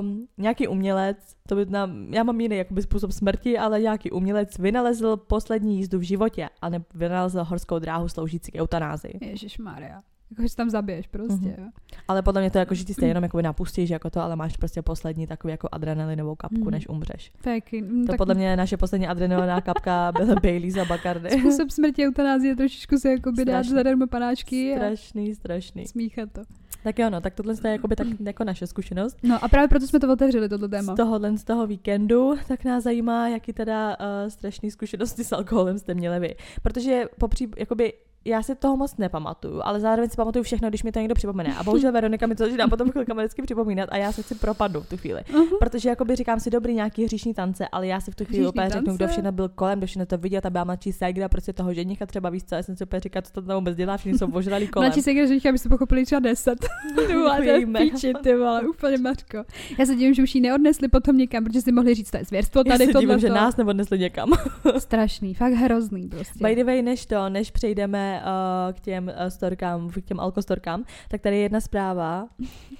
[0.00, 1.16] um, nějaký umělec,
[1.48, 5.98] to by nám, já mám jiný jakoby způsob smrti, ale nějaký umělec vynalezl poslední jízdu
[5.98, 9.18] v životě a ne, vynalezl horskou dráhu sloužící k eutanázii.
[9.20, 10.02] Ježíš Maria.
[10.38, 11.34] Jako, že tam zabiješ prostě.
[11.48, 11.54] Mhm.
[11.58, 11.64] jo.
[12.08, 14.36] Ale podle mě to je jako, že ty se jenom jakoby napustíš jako to, ale
[14.36, 16.70] máš prostě poslední takový jako adrenalinovou kapku, Mhm.
[16.70, 17.32] než umřeš.
[17.42, 21.30] Taky, mm, To tak podle mě naše poslední adrenalinová kapka byla Baileys a Bacardi.
[21.40, 23.74] Způsob smrti eutanázie trošičku se jako by dát Strašný.
[23.74, 25.86] zadarmo panáčky a Strašný, strašný.
[25.86, 26.40] smíchat to.
[26.84, 29.16] Tak jo, no, tak tohle je jakoby tak jako naše zkušenost.
[29.22, 30.92] No a právě proto jsme to otevřeli, toto téma.
[30.92, 35.78] z tohohle z toho víkendu, tak nás zajímá, jaký teda uh, strašné zkušenosti s alkoholem
[35.78, 36.34] jste měli vy.
[36.62, 37.92] Protože popří, jakoby,
[38.24, 41.56] já si toho moc nepamatuju, ale zároveň si pamatuju všechno, když mi to někdo připomene.
[41.56, 44.80] A bohužel Veronika mi to začíná potom chvilkama vždycky připomínat a já se chci propadnu
[44.80, 45.20] v tu chvíli.
[45.20, 45.58] Uh-huh.
[45.58, 48.70] Protože jakoby říkám si dobrý nějaký hříšní tance, ale já si v tu chvíli úplně
[48.70, 51.74] řeknu, kdo všechno byl kolem, kdo všechno to viděl, ta byla mladší ségra prostě toho
[51.74, 54.18] ženicha třeba víc, co já jsem si úplně říkala, co to tam vůbec dělá, všichni
[54.18, 54.86] jsou ožralí kolem.
[54.86, 56.58] Mladší se když aby se pochopili třeba 10.
[57.06, 57.80] ty vole, to je Víme.
[57.80, 59.44] píči, ty vole, úplně mařko.
[59.78, 62.24] Já se divím, že už ji neodnesli potom někam, protože si mohli říct, to je
[62.24, 63.20] zvěrstvo tady tohle.
[63.20, 64.30] že nás neodnesli někam.
[64.78, 66.44] Strašný, fakt hrozný prostě.
[66.44, 70.84] By the way, než to, než přejdeme uh, k těm uh, storkám, k těm alkostorkám,
[71.08, 72.28] tak tady je jedna zpráva,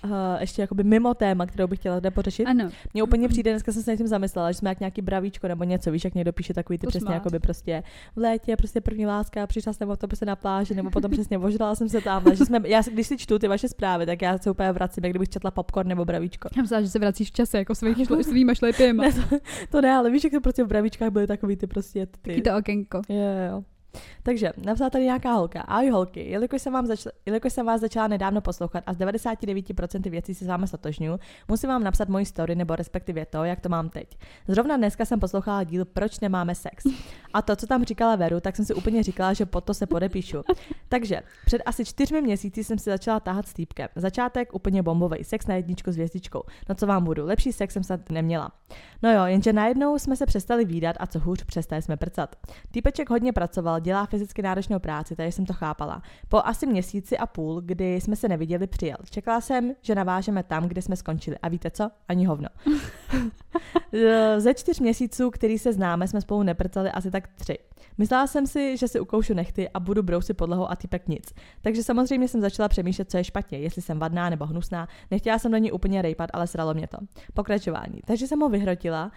[0.05, 0.11] uh,
[0.41, 2.45] ještě jakoby mimo téma, kterou bych chtěla zde pořešit.
[2.45, 5.49] Ano, Mně úplně přijde, dneska jsem se nad tím zamyslela, že jsme jak nějaký bravíčko
[5.49, 7.82] nebo něco, víš, jak někdo píše takový ty To přesně jakoby prostě
[8.17, 11.39] v létě, prostě první láska, přišla jsem o to se na pláži, nebo potom přesně
[11.39, 14.39] ožrala jsem se tam, že jsme, já, když si čtu ty vaše zprávy, tak já
[14.39, 16.49] se úplně vracím, jak kdybych četla popcorn nebo bravíčko.
[16.56, 19.04] já myslela, že se vracíš v čase, jako svých šlo, svýma šlepěma.
[19.04, 19.37] Ne, to,
[19.71, 22.30] to ne, ale víš, jak to prostě v bravíčkách byly takový ty prostě ty.
[22.30, 23.00] Taky to okénko.
[23.08, 23.17] Jo,
[23.50, 23.65] jo.
[24.23, 25.61] Takže napsala tady nějaká holka.
[25.61, 30.11] Ahoj holky, jelikož jsem, vám začala, jelikož jsem vás začala nedávno poslouchat a z 99%
[30.11, 33.69] věcí se s vámi stotožňuji, musím vám napsat moji story nebo respektive to, jak to
[33.69, 34.19] mám teď.
[34.49, 36.85] Zrovna dneska jsem poslouchala díl Proč nemáme sex.
[37.35, 39.87] A to, co tam říkala Veru, tak jsem si úplně říkala, že pod to se
[39.87, 40.43] podepíšu.
[40.89, 43.89] Takže před asi čtyřmi měsíci jsem si začala táhat s týpkem.
[43.97, 46.43] Začátek úplně bombový, sex na jedničku s hvězdičkou.
[46.69, 48.52] No co vám budu, lepší sex jsem snad neměla.
[49.02, 52.37] No jo, jenže najednou jsme se přestali výdat a co hůř, přestali jsme prcat.
[52.71, 56.02] Týpeček hodně pracoval, dělá fyzicky náročnou práci, takže jsem to chápala.
[56.28, 58.97] Po asi měsíci a půl, kdy jsme se neviděli, přijel.
[59.10, 61.38] Čekala jsem, že navážeme tam, kde jsme skončili.
[61.42, 61.90] A víte co?
[62.08, 62.49] Ani hovno.
[64.38, 67.58] Ze čtyř měsíců, který se známe, jsme spolu neprcali asi tak tři.
[67.99, 71.34] Myslela jsem si, že si ukoušu nechty a budu brousit podlahu a týpek nic.
[71.62, 74.88] Takže samozřejmě jsem začala přemýšlet, co je špatně, jestli jsem vadná nebo hnusná.
[75.10, 76.99] Nechtěla jsem do ní úplně rejpat, ale sralo mě to.
[77.34, 78.00] Pokračování.
[78.06, 79.12] Takže jsem ho vyhrotila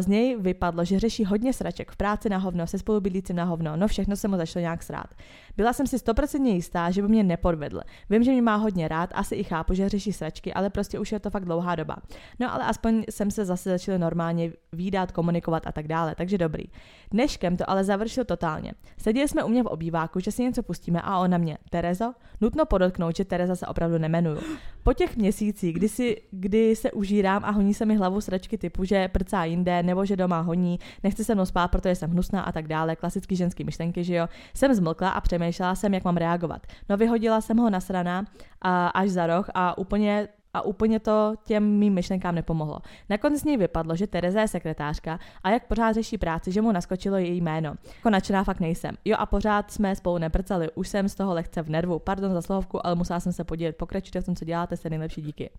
[0.00, 3.76] z něj vypadlo, že řeší hodně sraček v práci na hovno, se spolubydlícím na hovno,
[3.76, 5.14] no všechno se mu začalo nějak srát.
[5.58, 7.80] Byla jsem si stoprocentně jistá, že by mě nepodvedl.
[8.10, 11.12] Vím, že mě má hodně rád, asi i chápu, že řeší sračky, ale prostě už
[11.12, 11.96] je to fakt dlouhá doba.
[12.40, 16.64] No ale aspoň jsem se zase začala normálně výdat, komunikovat a tak dále, takže dobrý.
[17.10, 18.72] Dneškem to ale završil totálně.
[18.98, 22.12] Seděli jsme u mě v obýváku, že si něco pustíme a on na mě, Terezo?
[22.40, 24.40] Nutno podotknout, že Tereza se opravdu nemenuju.
[24.82, 28.84] Po těch měsících, kdy, si, kdy se užírám a honí se mi hlavu sračky typu,
[28.84, 32.52] že prcá jinde, nebo že doma honí, nechce se mnou spát, protože jsem hnusná a
[32.52, 36.66] tak dále, klasický ženský myšlenky, že jo, jsem zmlkla a přemýšlela jsem, jak mám reagovat.
[36.88, 38.24] No vyhodila jsem ho nasraná
[38.62, 42.78] a až za roh a úplně a úplně to těm mým myšlenkám nepomohlo.
[43.08, 46.72] Nakonec z něj vypadlo, že Tereza je sekretářka a jak pořád řeší práci, že mu
[46.72, 47.74] naskočilo její jméno.
[47.96, 48.94] Jako nadšená fakt nejsem.
[49.04, 51.98] Jo a pořád jsme spolu neprcali, už jsem z toho lehce v nervu.
[51.98, 53.76] Pardon za slohovku, ale musela jsem se podívat.
[53.76, 55.50] Pokračujte v tom, co děláte, jste nejlepší díky.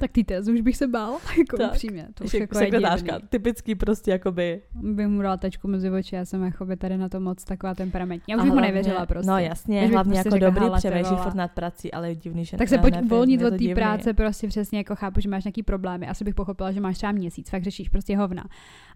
[0.00, 1.70] Tak ty tezu už bych se bál, jako Tak.
[1.72, 2.06] upřímně.
[2.14, 4.62] To už jako je sekretářka, typický prostě jakoby.
[4.74, 8.32] Bych mu dala tečku mezi oči, já jsem jakoby tady na to moc taková temperamentní.
[8.32, 9.30] Já už A bych mu nevěřila prostě.
[9.30, 12.08] No jasně, bych hlavně prostě jako dobrý "Hala, ty přemýšlí vole." furt nad prací, ale
[12.08, 15.28] je divný, že Tak se pojď je od té práce, prostě přesně jako chápu, že
[15.28, 16.08] máš nějaký problémy.
[16.08, 18.44] Asi bych pochopila, že máš třeba měsíc, fakt řešíš prostě hovna.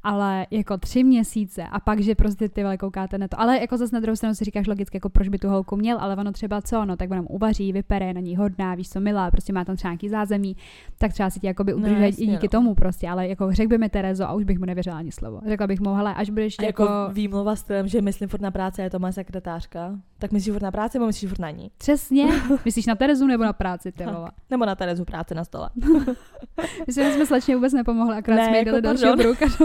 [0.03, 3.41] Ale jako tři měsíce a pak, že prostě ty vole koukáte na to.
[3.41, 5.99] Ale jako zase na druhou stranu si říkáš logicky, jako proč by tu holku měl,
[6.01, 9.01] ale ono třeba co, no tak mu uvaří, vypere, je na ní hodná, víš co,
[9.01, 10.57] milá, prostě má tam třeba nějaký zázemí,
[10.99, 12.51] tak třeba si tě jakoby No, udržuje jasně, i díky no.
[12.51, 15.41] tomu prostě, ale jako řekl by mi Terezo a už bych mu nevěřila ani slovo.
[15.47, 18.51] Řekla bych mu, hele, až budeš A jako, jako výmluva stylem, že myslím furt na
[18.51, 19.99] práci je to moje sekretářka.
[20.19, 21.71] Tak myslíš furt na práci, nebo myslíš furt na ní?
[21.79, 22.27] přesně,
[22.65, 24.31] myslíš na Terezu nebo na práci, ty vole.
[24.51, 25.71] Nebo na Terezu práce na stole.
[26.87, 29.17] Myslím, že jsme slečně vůbec nepomohli, akorát Ne, jsme jako dali dalšího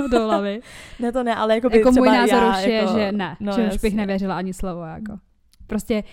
[0.07, 0.59] do, do hlavy.
[0.99, 3.37] Ne to ne, ale jako by jako můj názor já, už je, jako, že ne,
[3.39, 5.19] no, že už bych nevěřila ani slovo, jako.
[5.67, 6.03] Prostě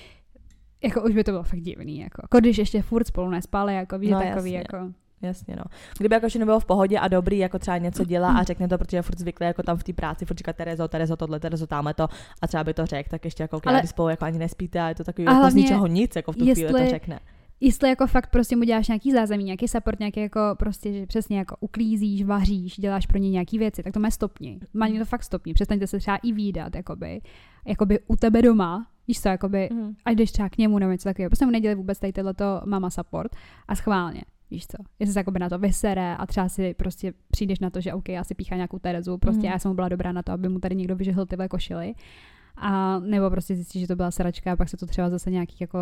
[0.84, 2.20] jako už by to bylo fakt divný, jako.
[2.24, 4.64] jako když ještě furt spolu nespali, jako víš, No, takový, jasně.
[4.76, 4.92] jako.
[5.22, 5.62] Jasně, no.
[5.98, 8.78] Kdyby jako všechno bylo v pohodě a dobrý, jako třeba něco dělá a řekne to,
[8.78, 11.66] protože je furt zvyklý jako tam v té práci, furt říká Terezo, Terezo tohle, Terezo
[11.66, 12.08] tamhle to
[12.42, 13.86] a třeba by to řekl, tak ještě jako Ale...
[13.86, 16.36] spolu jako ani nespíte a je to takový A jako z ničeho nic, jako v
[16.36, 17.20] tu chvíli jestli- to řekne.
[17.60, 21.38] Jestli jako fakt prostě mu děláš nějaký zázemí, nějaký support, nějaký jako prostě, že přesně
[21.38, 24.60] jako uklízíš, vaříš, děláš pro ně nějaký věci, tak to má stopni.
[24.74, 25.54] Má to fakt stopni.
[25.54, 27.20] Přestaňte se třeba i výdat, jakoby,
[27.66, 29.94] jakoby u tebe doma, víš co, jakoby, Mhm.
[30.04, 31.30] a jdeš třeba k němu nebo něco takového.
[31.30, 33.36] Prostě mu nedělej vůbec tady tohleto mama support
[33.68, 34.22] a schválně.
[34.50, 37.80] Víš co, jestli se jakoby na to vysere a třeba si prostě přijdeš na to,
[37.80, 39.52] že OK, já si píchám nějakou Terezu, prostě Mhm.
[39.52, 41.94] já jsem mu byla dobrá na to, aby mu tady někdo vyžehl tyhle košily.
[42.62, 45.56] A nebo prostě zjistíš, že to byla sračka a pak se to třeba zase nějaký
[45.60, 45.78] jako,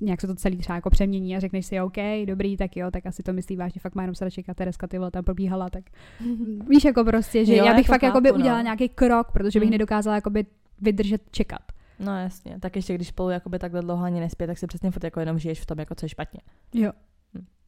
[0.00, 3.06] nějak se to celý třeba jako přemění a řekneš si OK, dobrý, tak jo, tak
[3.06, 5.84] asi to myslí vážně, fakt má jenom sraček a Tereska ty vole tam probíhala, tak
[6.68, 8.42] víš jako prostě, že Jo, já bych jako fakt jakoby chápu, no.
[8.42, 9.72] udělala nějaký krok, protože bych Mm.
[9.72, 10.46] nedokázala jakoby
[10.80, 11.60] vydržet čekat.
[11.98, 15.04] No jasně, tak ještě když spolu jakoby takhle dlouho ani nespí, tak si přesně furt
[15.04, 16.40] jako jenom žiješ v tom, jako co je špatně.
[16.74, 16.92] Jo.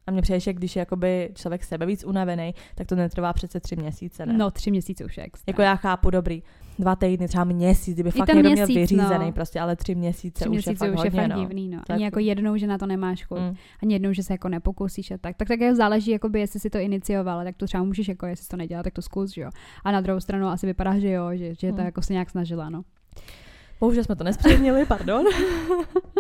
[0.07, 3.61] A mně přijde, že když je jakoby člověk sebe víc unavený, tak to netrvá přece
[3.61, 4.33] tři měsíce, ne?
[4.33, 5.51] No, tři měsíce už je extra.
[5.51, 6.43] Jako já chápu, dobrý,
[6.79, 9.33] dva týdny, třeba měsíc, kdyby I fakt někdo měsíc, měl vyřízený, no.
[9.33, 11.41] prostě, ale tři měsíce, tři už je fakt už je hodně, fakt no.
[11.41, 11.79] divný, no.
[11.87, 13.39] Tak- Ani jako jednou, že na to nemáš chuť.
[13.39, 13.55] Mm.
[13.83, 15.37] Ani jednou, že se jako nepokusíš a tak.
[15.37, 18.57] Tak také záleží, jakoby, jestli si to inicioval, tak to třeba můžeš, jako jestli to
[18.57, 19.51] nedělá, tak to zkus, že jo.
[19.85, 21.85] A na druhou stranu asi vypadá, že jo, že, že to Mm.
[21.85, 22.83] jako se nějak snažila, no.
[23.81, 25.25] Bohužel jsme to nespřednili, pardon.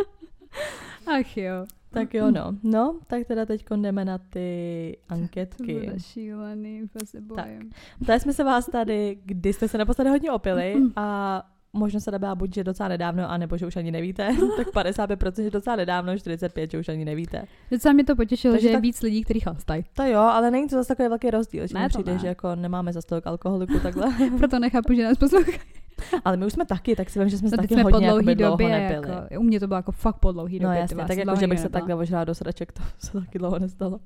[1.20, 1.66] Ach jo.
[1.92, 2.56] Tak jo, no.
[2.62, 5.74] No, tak teda teď jdeme na ty To anketky.
[5.80, 7.70] bude šílený, se bojím.
[8.02, 12.34] Ptali jsme se vás tady, kdy jste se naposledy hodně opili a možno se dá
[12.34, 16.68] buď, že docela nedávno, anebo že už ani nevíte, tak 55% že docela nedávno, 45%
[16.70, 17.44] že už ani nevíte.
[17.70, 19.84] Docela mě to potěšilo, Takže že je tak- víc lidí, kteří chlastají.
[19.92, 22.18] To jo, ale není to zase takový velký rozdíl, že Ne, přijde, ne.
[22.18, 24.06] že jako nemáme za tolik alkoholiku takhle.
[24.38, 25.58] Proto nechápu, že nás poslouchají.
[26.24, 27.90] ale my už jsme taky, tak si vím, že jsme se No, taky jsme po
[27.90, 29.12] hodně dlouhý jakoby dlouho době, nepili.
[29.14, 30.76] jako, u mě to bylo jako fakt po dlouhý No době.
[30.76, 33.38] ty jasně, vás tak jako, že bych se takhle ožrala do sraček, to se taky
[33.38, 34.00] dlouho nestalo.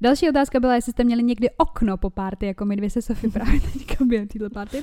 [0.00, 3.30] Další otázka byla, jestli jste měli někdy okno po party, jako my dvě se Sofie
[3.30, 4.82] právě teďka během téhle party.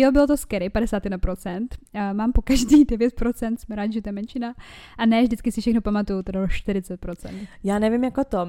[0.00, 1.66] Jo, bylo to scary, 51%.
[1.94, 4.54] A mám po každý 9%, jsme rádi, že to je menšina.
[4.98, 7.46] A ne, vždycky si všechno pamatuju, teda 40%.
[7.64, 8.46] Já nevím jako to,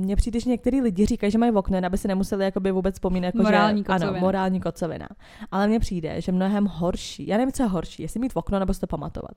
[0.00, 2.94] mně přijde, že některý lidi říkají, že mají v okně, aby si nemuseli jakoby vůbec
[2.94, 4.10] vzpomínat, jako Morální že, kocovina.
[4.10, 5.08] ano, morální kocovina.
[5.50, 8.58] Ale mně přijde, že mnohem horší, já nevím, co je horší, jestli mít v okno
[8.58, 9.36] nebo si to pamatovat.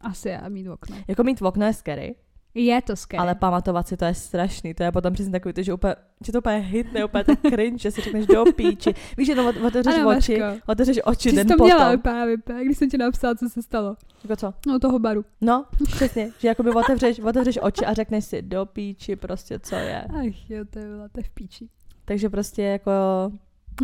[0.00, 0.96] Asi já mít okno.
[1.08, 2.14] Jako mít v okno je scary,
[2.58, 3.18] Je to scary.
[3.18, 4.74] ale pamatovat si to je strašný.
[4.74, 5.94] To je potom přesně takový, to, že, úplně,
[6.26, 8.94] že to úplně hitne, úplně tak cringe, že si řekneš do píči.
[9.16, 10.60] Víš, jenom ot- otevřeš Ano, oči, Vaško.
[10.66, 11.66] otevřeš oči Ty jsi den to potom.
[11.66, 13.96] měla právě, když jsem ti napsala, co se stalo.
[14.24, 14.54] Jako co?
[14.66, 15.24] No toho baru.
[15.40, 20.00] No, přesně, že jakoby otevřeš, otevřeš oči a řekneš si do píči prostě, co je.
[20.02, 21.68] Ach jo, to je byla, to je v píči.
[22.04, 22.90] Takže prostě jako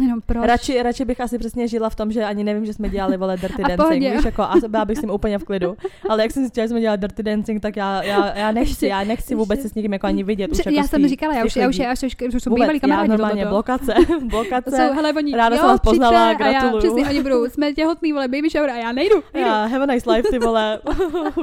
[0.00, 0.44] Jenom proč?
[0.46, 3.36] Radši, radši bych asi přesně žila v tom, že ani nevím, že jsme dělali vole
[3.36, 4.16] Dirty A Dancing, pohodě.
[4.16, 5.76] víš, jako, a byla bych s tím úplně v klidu.
[6.08, 9.04] Ale jak jsem zjistila, že jsme dělali Dirty Dancing, tak já, já, já nechci, já
[9.04, 10.50] nechci vůbec se s někým jako ani vidět.
[10.52, 12.42] Už Pře- jako já jsem tý- říkala, já už, já už, já už, já už
[12.42, 13.08] jsou Vůbec, bývalí já kamarádi.
[13.08, 13.94] normálně blokace,
[14.30, 14.70] blokace.
[14.70, 16.78] jsou, hele, oni, Ráda jo, jsem vás poznala, a já, gratuluju.
[16.78, 19.14] přesně, oni budou, jsme těhotný, vole, baby shower a já nejdu.
[19.34, 19.48] nejdu.
[19.48, 20.80] Já, have a nice life, ty vole.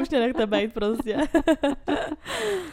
[0.01, 1.17] Už mě nechte být prostě.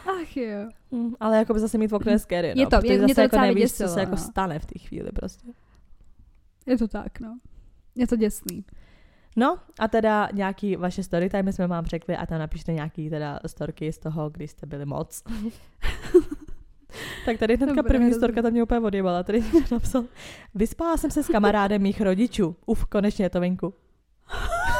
[0.06, 0.58] Ach jo.
[0.92, 3.14] Hm, Ale jako by zase mít v okně je scary, no, Je to, mě zase
[3.14, 4.16] to jako nevíš, co se jako no.
[4.16, 5.48] stane v té chvíli prostě.
[6.66, 7.38] Je to tak, no.
[7.94, 8.64] Je to děsný.
[9.36, 13.40] No a teda nějaký vaše story time jsme vám řekli a tam napište nějaký teda
[13.46, 15.22] storky z toho, kdy jste byli moc.
[17.26, 19.22] tak tady hnedka první storka tam mě úplně odjebala.
[19.22, 20.04] Tady napsal,
[20.54, 22.56] vyspala jsem se s kamarádem mých rodičů.
[22.66, 23.74] Uf, konečně je to venku.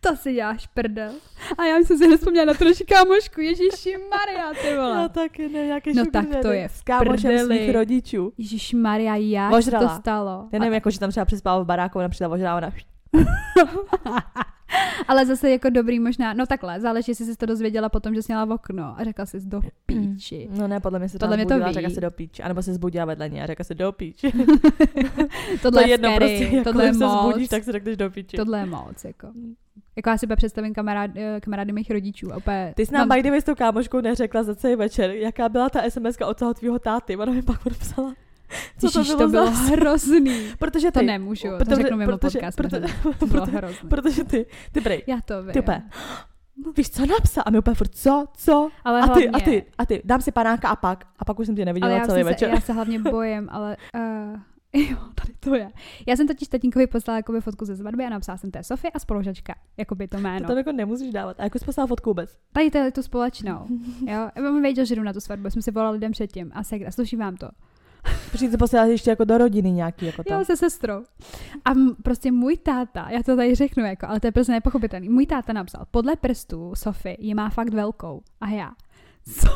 [0.00, 1.12] To si děláš prdel.
[1.58, 5.08] A já jsem si hned vzpomněla na tu naši kámošku, Ježíši Maria, ty Já vole.
[5.08, 7.46] taky ne, nějaký No tak to je v kámošem prdeli.
[7.46, 8.32] svých rodičů.
[8.38, 9.88] Ježíš Maria, jak Ožrala.
[9.88, 10.48] to stalo?
[10.52, 12.72] Já nevím, jako, že tam třeba přespával v baráku, ona přišla ožrala, ona...
[15.08, 18.32] Ale zase jako dobrý možná, no takhle, záleží, jestli jsi to dozvěděla potom, že jsi
[18.32, 20.48] měla v okno a řekla jsi do píči.
[20.50, 21.72] No ne, podle mě se Podle mě to ví.
[21.72, 24.32] řekla se do píči, anebo se zbudila vedle ní a řekla se do píči.
[25.62, 27.72] Tohle to je je jedno scary, prostě, jako tohle je se moc, zbudíš, tak si
[27.72, 28.36] řekneš do píči.
[28.36, 29.28] tohle je moc, jako.
[29.96, 32.72] Jako já si úplně představím kamarád, eh, kamarády mých rodičů a úplně...
[32.76, 35.68] Ty jsi nám by the way s tou kámoškou neřekla za celý večer, jaká byla
[35.68, 37.16] ta sms od toho tvýho táty.
[37.16, 38.14] Ona mi pak odpsala.
[38.78, 39.52] Co to Ježiš, bylo, to bylo za...
[39.52, 40.52] hrozný.
[40.58, 42.56] Protože ty, To nemůžu, to protože- řeknu mimo protože- podcast.
[42.56, 43.88] protože- Protože, to bylo hrozný.
[43.88, 45.52] protože ty, ty prej, Já to vím.
[45.52, 45.82] ty úplně,
[46.76, 47.44] víš co napsal?
[47.46, 48.68] A my úplně furt, co, co?
[48.84, 51.04] Ale A ty, hlavně, a ty, a ty, dám si panáka a pak.
[51.18, 52.50] A pak už jsem tě neviděla celý se, večer.
[52.50, 54.40] já se hlavně bojím, ale uh,
[54.90, 55.70] jo, tady to je.
[56.06, 58.90] Já jsem totiž tatínkovi poslala jakoby fotku ze svatby a napsala jsem to je Sofie
[58.90, 60.48] a spolužačka, jakoby to To jméno.
[60.48, 61.40] tam jako nemusíš dávat.
[61.40, 62.36] A jako jsi poslala fotku vůbec.
[62.52, 63.66] Tady to je tu společnou.
[64.06, 66.62] Jo, já mám věděl, že jdu na tu svatbu, jsme si volali lidem předtím a
[66.64, 67.48] segra, sluší vám to.
[68.30, 70.34] Protože to posíláš ještě jako do rodiny nějaký, jako to.
[70.34, 71.04] Jo, se sestrou.
[71.64, 71.70] A
[72.02, 75.08] prostě můj táta, já to tady řeknu, jako, ale to je prostě nepochopitelný.
[75.08, 78.22] Můj táta napsal, podle prstů Sofie ji má fakt velkou.
[78.40, 78.70] A já,
[79.40, 79.48] co?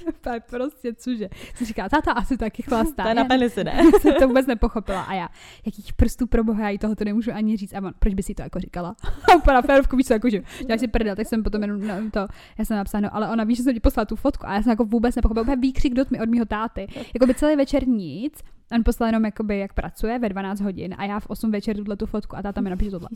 [0.08, 1.28] Úplně prostě, cože?
[1.54, 3.02] Jsem říkala, táta asi taky chlastá.
[3.02, 3.80] To je na Já penisy, ne?
[4.00, 5.02] jsem to vůbec nepochopila.
[5.02, 5.28] A já,
[5.66, 7.74] jakých prstů pro boha, já jí tohoto nemůžu ani říct.
[7.74, 8.96] A on, proč by si to jako říkala?
[9.32, 11.86] A úplně na férovku, víš co, jako, že já si prdel, tak jsem potom jenom
[11.86, 12.26] no, to,
[12.58, 14.62] já jsem napsala, no, ale ona ví, že jsem ti poslala tu fotku a já
[14.62, 16.86] jsem jako vůbec nepochopila, úplně výkřik do tmy od mého táty.
[17.14, 21.20] Jakoby celý večer nic, on poslal jenom jakoby, jak pracuje ve 12 hodin a já
[21.20, 23.08] v 8 večer tuhle tu fotku a táta mi napíše tohle.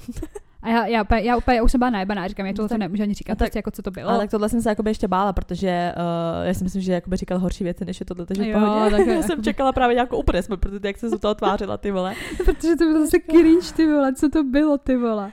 [0.62, 2.78] A já, já, úplně, já, úplně, já už jsem byla najebaná, říkám, já tohle to
[2.78, 4.08] nemůžu ani říkat, tak- prostě jako co to bylo.
[4.10, 7.16] Ale tak tohle jsem se jakoby ještě bála, protože uh, já si myslím, že jakoby
[7.16, 8.96] říkal horší věci, než je tohle, takže Jo, pohodě.
[8.96, 11.90] tak já jsem čekala právě nějakou úplně smrt, protože jak se z toho tvářila, ty
[11.90, 12.14] vole.
[12.44, 15.32] Protože to bylo zase cringe, ty vole, co to bylo, ty vole.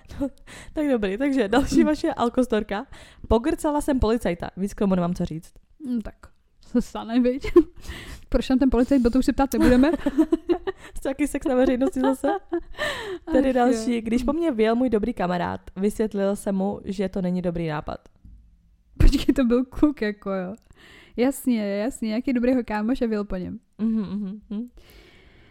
[0.73, 2.85] Tak dobrý, takže další vaše alkostorka.
[3.27, 5.53] Pogrcala jsem policajta, víc k tomu nemám co říct.
[5.87, 6.15] Hm, tak
[6.65, 7.47] se stane, viď?
[8.29, 9.91] Proč tam ten policajt, bo to už se ptát nebudeme.
[11.05, 12.27] Jaký sex na veřejnosti zase?
[13.31, 13.95] Tedy Ach další.
[13.95, 14.01] jo.
[14.03, 17.97] Když po mně vyjel můj dobrý kamarád, vysvětlil jsem mu, že to není dobrý nápad.
[18.97, 20.55] Počkej, to byl kluk, jako jo.
[21.17, 23.59] Jasně, jasně, jaký dobrýho kámoš a byl po něm.
[23.77, 24.69] Mhm, mhm, mhm.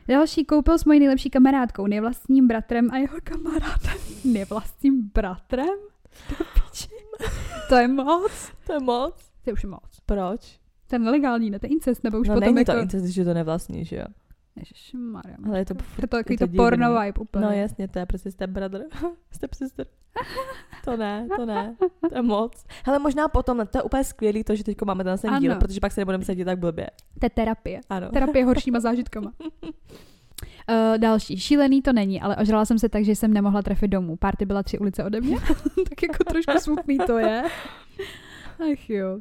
[0.08, 3.98] Další koupil s mojí nejlepší kamarádkou, nevlastním bratrem a jeho kamarádem.
[4.24, 5.78] Nevlastním bratrem?
[7.68, 8.52] To je moc.
[8.66, 9.14] To je moc.
[9.44, 10.00] To je už moc.
[10.06, 10.57] Proč?
[10.88, 11.58] To je nelegální, ne?
[11.58, 12.72] To je incest, nebo už no potom není jako...
[12.72, 14.04] to incest, když je to nevlastní, že jo?
[14.58, 15.36] Ježišmarja.
[15.46, 17.04] Ale je to, je to takový je to to, porno divný.
[17.04, 17.46] vibe úplně.
[17.46, 18.84] No jasně, to je prostě step brother,
[19.30, 19.86] step sister.
[20.84, 21.76] To ne, to ne,
[22.08, 22.64] to je moc.
[22.84, 25.80] Hele, možná potom, to je úplně skvělý to, že teď máme ten ten díl, protože
[25.80, 26.86] pak se nebudeme sedět tak blbě.
[27.20, 27.80] To je terapie.
[27.90, 28.08] Ano.
[28.08, 29.32] Terapie horšíma zážitkama.
[29.40, 31.38] Uh, další.
[31.38, 34.16] Šílený to není, ale ožrala jsem se tak, že jsem nemohla trefit domů.
[34.16, 35.36] Party byla tři ulice ode mě.
[35.88, 37.42] tak jako trošku smutný to je.
[38.72, 39.20] Ach jo.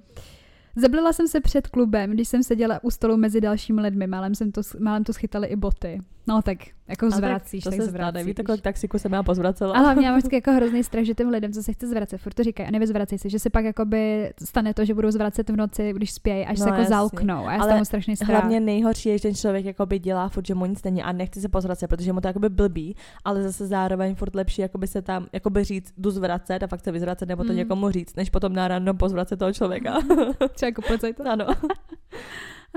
[0.80, 4.08] Zablila jsem se před klubem, když jsem seděla u stolu mezi dalšími lidmi.
[4.08, 6.02] Málem, jsem to, málem to schytali i boty.
[6.28, 8.24] No tak, jako A tak zvracíš, to tak, se zvracíš.
[8.26, 9.74] víte, kolik taxiku jsem já pozvracela.
[9.74, 12.44] Ale mám vždycky jako hrozný strach, že těm lidem, co se chce zvracet, furt to
[12.44, 15.94] říkají a nevyzvracej se, že se pak jakoby stane to, že budou zvracet v noci,
[15.94, 16.96] když spějí, až No, se jako jasně.
[16.96, 17.48] zalknou.
[17.48, 18.30] A já Ale strašný strach.
[18.30, 21.42] Hlavně nejhorší je, že ten člověk jakoby dělá furt, že mu nic není a nechce
[21.42, 25.28] se pozvracet, protože mu to jakoby blbý, ale zase zároveň furt lepší jakoby se tam
[25.34, 27.58] jakoby říct, jdu zvracet a fakt se vyzvracet nebo to Mm.
[27.58, 29.94] někomu říct, než potom na random pozvracet toho člověka.
[30.54, 31.22] Třeba jako policajt.
[31.22, 31.46] ano.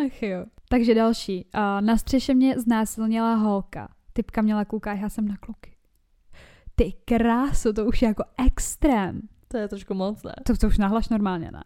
[0.07, 0.45] Ach jo.
[0.69, 1.47] Takže další.
[1.81, 3.89] Na střeše mě znásilnila holka.
[4.13, 5.71] Typka měla kluka, já jsem na kluky.
[6.75, 9.21] Ty krásu, to už je jako extrém.
[9.49, 10.33] To je trošku moc, ne?
[10.47, 11.65] To, to už nahlaš normálně, ne?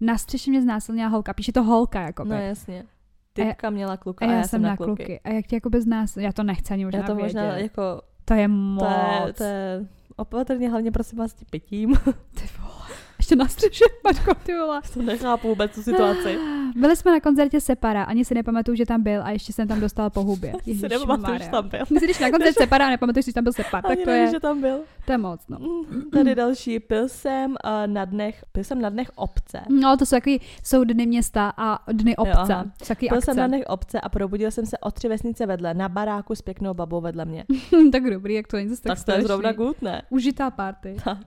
[0.00, 1.34] Na střeše mě znásilnila holka.
[1.34, 2.24] Píše to holka, jako.
[2.24, 2.84] No jasně.
[3.32, 5.04] Typka měla kluka a já, jsem na kluky.
[5.04, 5.20] kluky.
[5.20, 6.22] A jak tě jakoby znásil...
[6.22, 7.62] Já to nechci ani možná Já to možná vědět.
[7.62, 8.84] jako, To je moc.
[8.84, 11.94] to je, to je opatrně hlavně prosím vás s tím pitím.
[12.34, 12.88] Ty vole.
[13.18, 14.80] Ještě na střeše, Mačko, ty vole.
[14.94, 16.38] to nechápu vůbec tu situaci.
[16.76, 19.80] Byli jsme na koncertě Separa, ani si nepamatuju, že tam byl a ještě jsem tam
[19.80, 20.52] dostal po hubě.
[20.64, 21.80] Si nepamatuju, že tam byl.
[22.00, 24.40] Jdeš na koncert Separa a nepamatuješ, že tam byl Separ, tak to nevíš, je, že
[24.40, 24.78] tam byl.
[25.06, 25.58] to je moc, no.
[25.58, 26.80] Mm, Tady další.
[26.80, 27.56] Pil jsem uh,
[27.86, 29.60] na dnech, pil jsem na dnech obce.
[29.68, 32.70] No, to jsou takový, jsou dny města a dny obce.
[32.88, 33.24] takový Byl akce.
[33.24, 36.42] jsem na dnech obce a probudil jsem se o tři vesnice vedle, na baráku s
[36.42, 37.44] pěknou babou vedle mě.
[37.92, 40.02] tak dobrý, jak to není zase tak, Tak to je zrovna good, ne?
[40.10, 40.96] Užitá party.
[41.04, 41.18] Tak.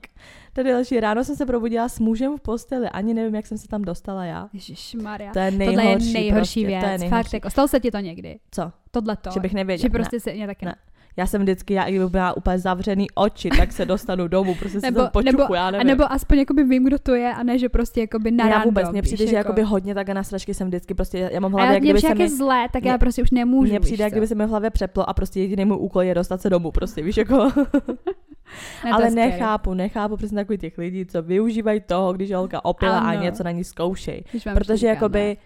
[0.53, 0.99] Tady další.
[0.99, 4.25] Ráno jsem se probudila s mužem v posteli, ani nevím, jak jsem se tam dostala
[4.25, 4.49] já.
[4.53, 5.31] Ježišmarja.
[5.35, 6.83] To je Tohle nejhorší, je nejhorší prostě, věc.
[6.83, 7.23] To je nejhorší.
[7.23, 8.39] Fakt, jako, stalo se ti to někdy?
[8.51, 8.71] Co?
[8.91, 9.29] Tohle to.
[9.31, 9.81] Že bych nevěděla.
[9.81, 9.93] Že Ne.
[9.99, 10.71] prostě se, mě taky Ne.
[10.71, 10.75] ne.
[11.17, 14.79] Já jsem vždycky, já i kdyby měla úplně zavřený oči, tak se dostanu domů, prostě
[14.79, 15.87] se Nebo- tam počuchu, nebo- já A nevím.
[15.87, 18.89] nebo aspoň jakoby vím, kdo to je a ne, že prostě jakoby na já vůbec,
[18.89, 19.47] mně přijde, že jako...
[19.49, 21.81] jakoby hodně tak na strašky jsem vždycky prostě, já mám v A hlavě, já, jak
[21.83, 23.69] mě kdyby se mi, zlé, tak já Mně- prostě už nemůžu.
[23.69, 26.15] mně přijde, jak kdyby se mi v hlavě přeplo a prostě jediný můj úkol je
[26.15, 27.51] dostat se domů, prostě víš, jako,
[28.83, 32.65] Ne, to ale nechápu, nechápu přesně takový těch lidí, co využívají toho, když je holka
[32.65, 33.21] opila a Ano.
[33.21, 34.23] něco na ní zkoušej.
[34.53, 35.37] Protože říkám, jakoby,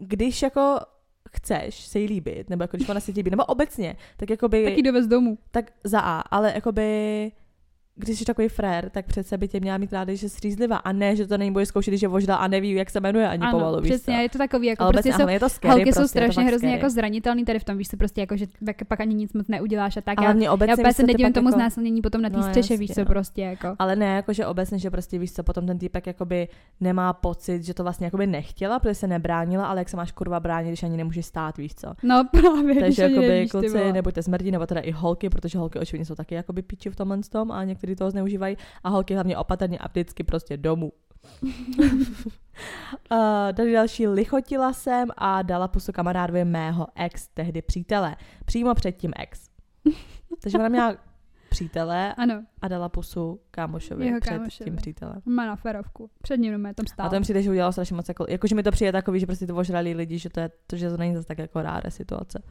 [0.00, 0.78] když jako
[1.36, 4.64] chceš se jí líbit, nebo jako když ona se ti líbí, nebo obecně, tak jakoby,
[4.64, 4.70] ne.
[4.70, 5.38] Taky dovez domů.
[5.50, 7.32] tak za A, ale jakoby
[7.98, 10.92] když jsi takový frér, tak přece by tě měla mít ráda, že je střízlivá a
[10.92, 13.42] ne, že to není bude zkoušet, když je voždá a neví, jak se jmenuje ani
[13.42, 13.80] ano, pomalu.
[13.80, 14.20] víš přesně, co?
[14.20, 16.68] je to takový, jako Ale prostě jsou, je to scary, holky prostě, jsou strašně hrozně
[16.68, 16.72] scary.
[16.80, 19.48] jako zranitelný tady v tom, víš se prostě jako, že pak, pak ani nic moc
[19.48, 20.18] neuděláš a tak.
[20.18, 22.36] Ale Já, mě obecně, já úplně víš se nedivím tomu jako- znásilnění potom na té
[22.36, 23.06] No, střeše, víš co no.
[23.06, 23.74] prostě jako.
[23.78, 26.48] Ale ne, jakože obecně, že prostě víš co, potom ten týpek jakoby
[26.80, 30.40] nemá pocit, že to vlastně jakoby nechtěla, protože se nebránila, ale jak se máš kurva
[30.40, 31.92] bránit, když ani nemůžeš stát, víš co.
[32.02, 36.14] No právě, Takže jakoby kluci nebuďte smrdí, nebo teda i holky, protože holky očividně jsou
[36.14, 39.88] taky jakoby piči v tomhle tom a někteří toho zneužívají a holky hlavně opatrně a
[39.88, 40.92] vždycky prostě domů.
[41.42, 41.48] Uh,
[43.56, 48.16] tady další lichotila jsem a dala pusu kamarádovi mého ex, tehdy přítele.
[48.44, 49.48] Přímo před tím ex.
[50.42, 50.96] Takže ona měla
[51.50, 54.70] přítele Ano, a dala pusu kámošovi Jeho před kámošovi.
[54.70, 55.22] tím přítelem.
[55.26, 56.10] má na ferovku.
[56.22, 57.10] Před ním je tam A stál.
[57.10, 59.56] ten přijde, že udělal strašně moc, jako, jakože mi to přijde takový, že prostě to
[59.56, 62.42] ožrali lidi, že to, je, to, že to není zase tak jako ráda situace.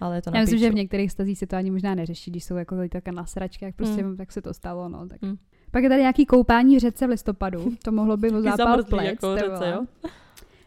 [0.00, 2.44] Ale je to Já myslím, že v některých stazích se to ani možná neřeší, když
[2.44, 4.16] jsou jako také na sračky, jak prostě Mm.
[4.16, 5.08] tak se to stalo, no.
[5.08, 5.22] Tak.
[5.22, 5.36] Mm.
[5.70, 9.36] Pak je tady nějaký koupání v řece v listopadu, to mohlo by zápal plec, jako
[9.36, 9.84] řece, jo?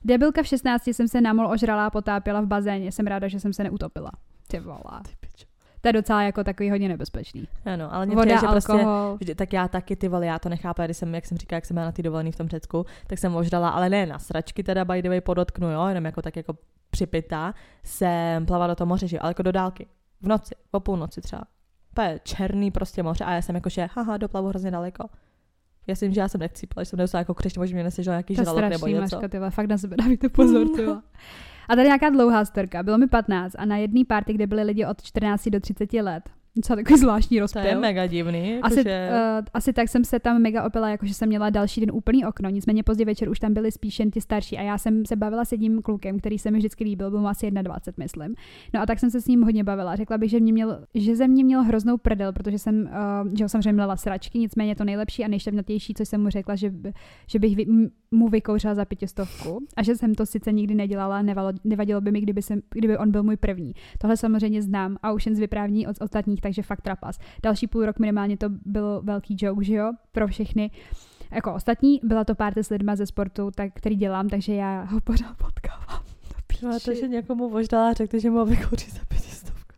[0.06, 2.92] Debilka v 16 jsem se namol ožrala a potápěla v bazéně.
[2.92, 4.12] Jsem ráda, že jsem se neutopila.
[4.48, 5.02] Ty vole.
[5.82, 7.48] To je docela jako takový hodně nebezpečný.
[7.66, 9.18] Ano, ale mě Voda, přijde, že prostě alkohol.
[9.20, 11.66] Vždy, tak já taky ty vole, já to nechápu, když jsem, jak jsem říkala, jak
[11.66, 14.64] jsem byla na ty dovolený v tom Řecku, tak jsem ožrala, ale ne na sračky
[14.64, 16.58] teda by the way podotknu, jo, jenom jako tak jako
[16.90, 19.88] připita, jsem plavala do toho moře, že jo, ale jako do dálky,
[20.22, 21.44] v noci, o půlnoci třeba.
[21.92, 25.10] Úplně černý prostě moře a já jsem jako, že haha, doplavu hrozně daleko.
[25.88, 28.14] Já si myslím, že já jsem nechcípala, že jsem neustále jako křešť, možná mě nesežil
[28.14, 29.16] nějaký To je žralok nebo strašný, něco.
[29.16, 31.02] Maška, ty vole, fakt na sebe dávajte pozor, ty vole.
[31.70, 32.84] A tady nějaká dlouhá storka.
[32.84, 36.24] Bylo mi 15 a na jedné party, kde byly lidi od 14 do 30 let.
[36.58, 37.66] Docela takový zvláštní To rozpěl.
[37.66, 38.52] je mega divný.
[38.52, 39.10] Jako Asi, že...
[39.12, 42.50] uh, asi tak jsem se tam mega opila, jakože jsem měla další den úplný okno,
[42.50, 45.46] nicméně pozdě večer už tam byli spíš jen ti starší a já jsem se bavila
[45.46, 48.36] s jedním klukem, který se mi vždycky líbil, byl mu asi 21, myslím.
[48.74, 49.96] No a tak jsem se s ním hodně bavila.
[49.96, 52.90] Řekla bych, že, mě měl, že ze mě měl hroznou prdel, protože jsem,
[53.24, 56.56] uh, že ho samozřejmě měla sračky, nicméně to nejlepší a nejšťavnatější, co jsem mu řekla,
[56.56, 56.74] že,
[57.28, 57.66] že bych vy,
[58.12, 62.22] mu vykouřila za pětistovku a že jsem to sice nikdy nedělala, nevalo, nevadilo by mi,
[62.22, 63.74] kdyby, jsem, kdyby on byl můj první.
[64.00, 67.20] Tohle samozřejmě znám a už jen z vyprávění od ostatních, takže fakt trapas.
[67.44, 70.72] Další půl rok minimálně to byl velký joke, že jo, pro všechny.
[71.32, 75.02] Jako ostatní, byla to party s lidma ze sportu, tak, který dělám, takže já ho
[75.02, 76.04] pořád potkávám.
[76.64, 79.27] No, to, že někomu možná řekl, že mu vykouří za pětistovku.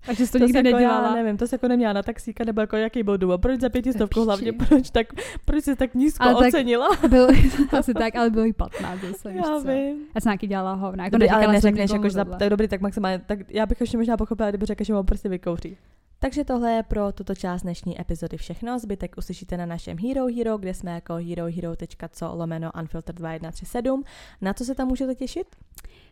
[0.09, 1.07] Takže jsi to, To nikdy se jako nedělala.
[1.09, 3.41] Já nevím, to se jako neměla na taxíka, nebo jako jaký byl důvod.
[3.41, 5.07] Proč za pětistovku hlavně, proč, tak,
[5.45, 6.87] proč jsi tak nízko Ale tak- ocenila?
[7.09, 7.27] Byl,
[7.79, 9.61] asi tak, ale bylo jí 15 zase, já co.
[9.61, 9.97] vím.
[10.15, 11.03] Já jsem nějaký dělala hovna.
[11.03, 13.97] Jako Dobrý, ale neřekneš, jako, že za, tak dobrý, tak maximálně, tak já bych ještě
[13.97, 15.77] možná pochopila, kdyby řekl, že mu prostě vykouří.
[16.19, 18.79] Takže tohle je pro tuto část dnešní epizody všechno.
[18.79, 24.03] Zbytek uslyšíte na našem Hero Hero, kde jsme jako herohero.co lomeno unfiltered 2137.
[24.41, 25.47] Na co se tam můžete těšit?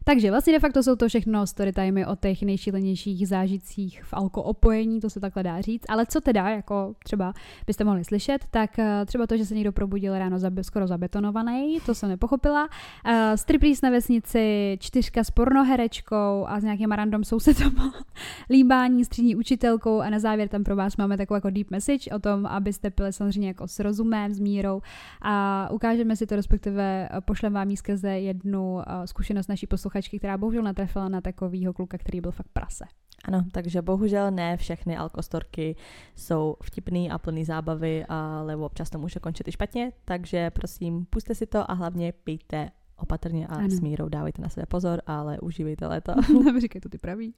[0.07, 5.09] Takže vlastně de facto jsou to všechno storytimey o těch nejšílenějších zážitcích v alkoopojení, to
[5.09, 5.85] se takhle dá říct.
[5.89, 7.33] Ale co teda, jako třeba
[7.67, 11.79] byste mohli slyšet, tak eh, třeba to, že se někdo probudil ráno zabe, skoro zabetonovaný,
[11.85, 12.63] to jsem nepochopila.
[13.07, 17.93] Uh, Striplíc na vesnici, čtyřka s pornoherečkou a s nějakýma random sousedama,
[18.49, 22.11] líbání s třídní učitelkou a na závěr tam pro vás máme takovou jako deep message
[22.15, 24.81] o tom, abyste pili samozřejmě jako s rozumem, s mírou
[25.21, 29.96] a ukážeme si to, respektive eh, pošlem vám jí skrze jednu eh, zkušenost naší posluchačky,
[30.01, 32.85] která bohužel natrefila na takovýho kluka, který byl fakt prase.
[33.25, 35.75] Ano, takže bohužel ne všechny alkostorky
[36.15, 41.35] jsou vtipný a plný zábavy, ale občas to může končit i špatně, takže prosím, puste
[41.35, 43.69] si to a hlavně pijte opatrně a Ano.
[43.69, 46.13] s mírou dávejte na sebe pozor, ale užívejte léto.
[46.59, 47.33] Říkej to ty pravý.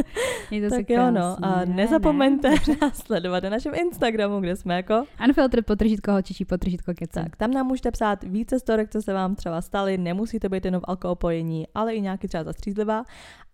[0.50, 1.36] Mějte tak jo, no.
[1.42, 2.56] A nezapomeňte Ne?
[2.80, 5.04] nás sledovat na našem Instagramu, kde jsme jako.
[5.28, 7.24] Unfiltered potržítko holčičí potržítko kecem.
[7.24, 9.98] Tak, tam nám můžete psát více storek, co se vám třeba staly.
[9.98, 13.04] Nemusíte být jenom v alkoopojení, ale i nějaký třeba zastřízlivá.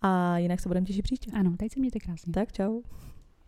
[0.02, 1.30] A jinak se budeme těšit příště.
[1.34, 2.32] Ano, teď se mějte krásně.
[2.32, 2.80] Tak čau.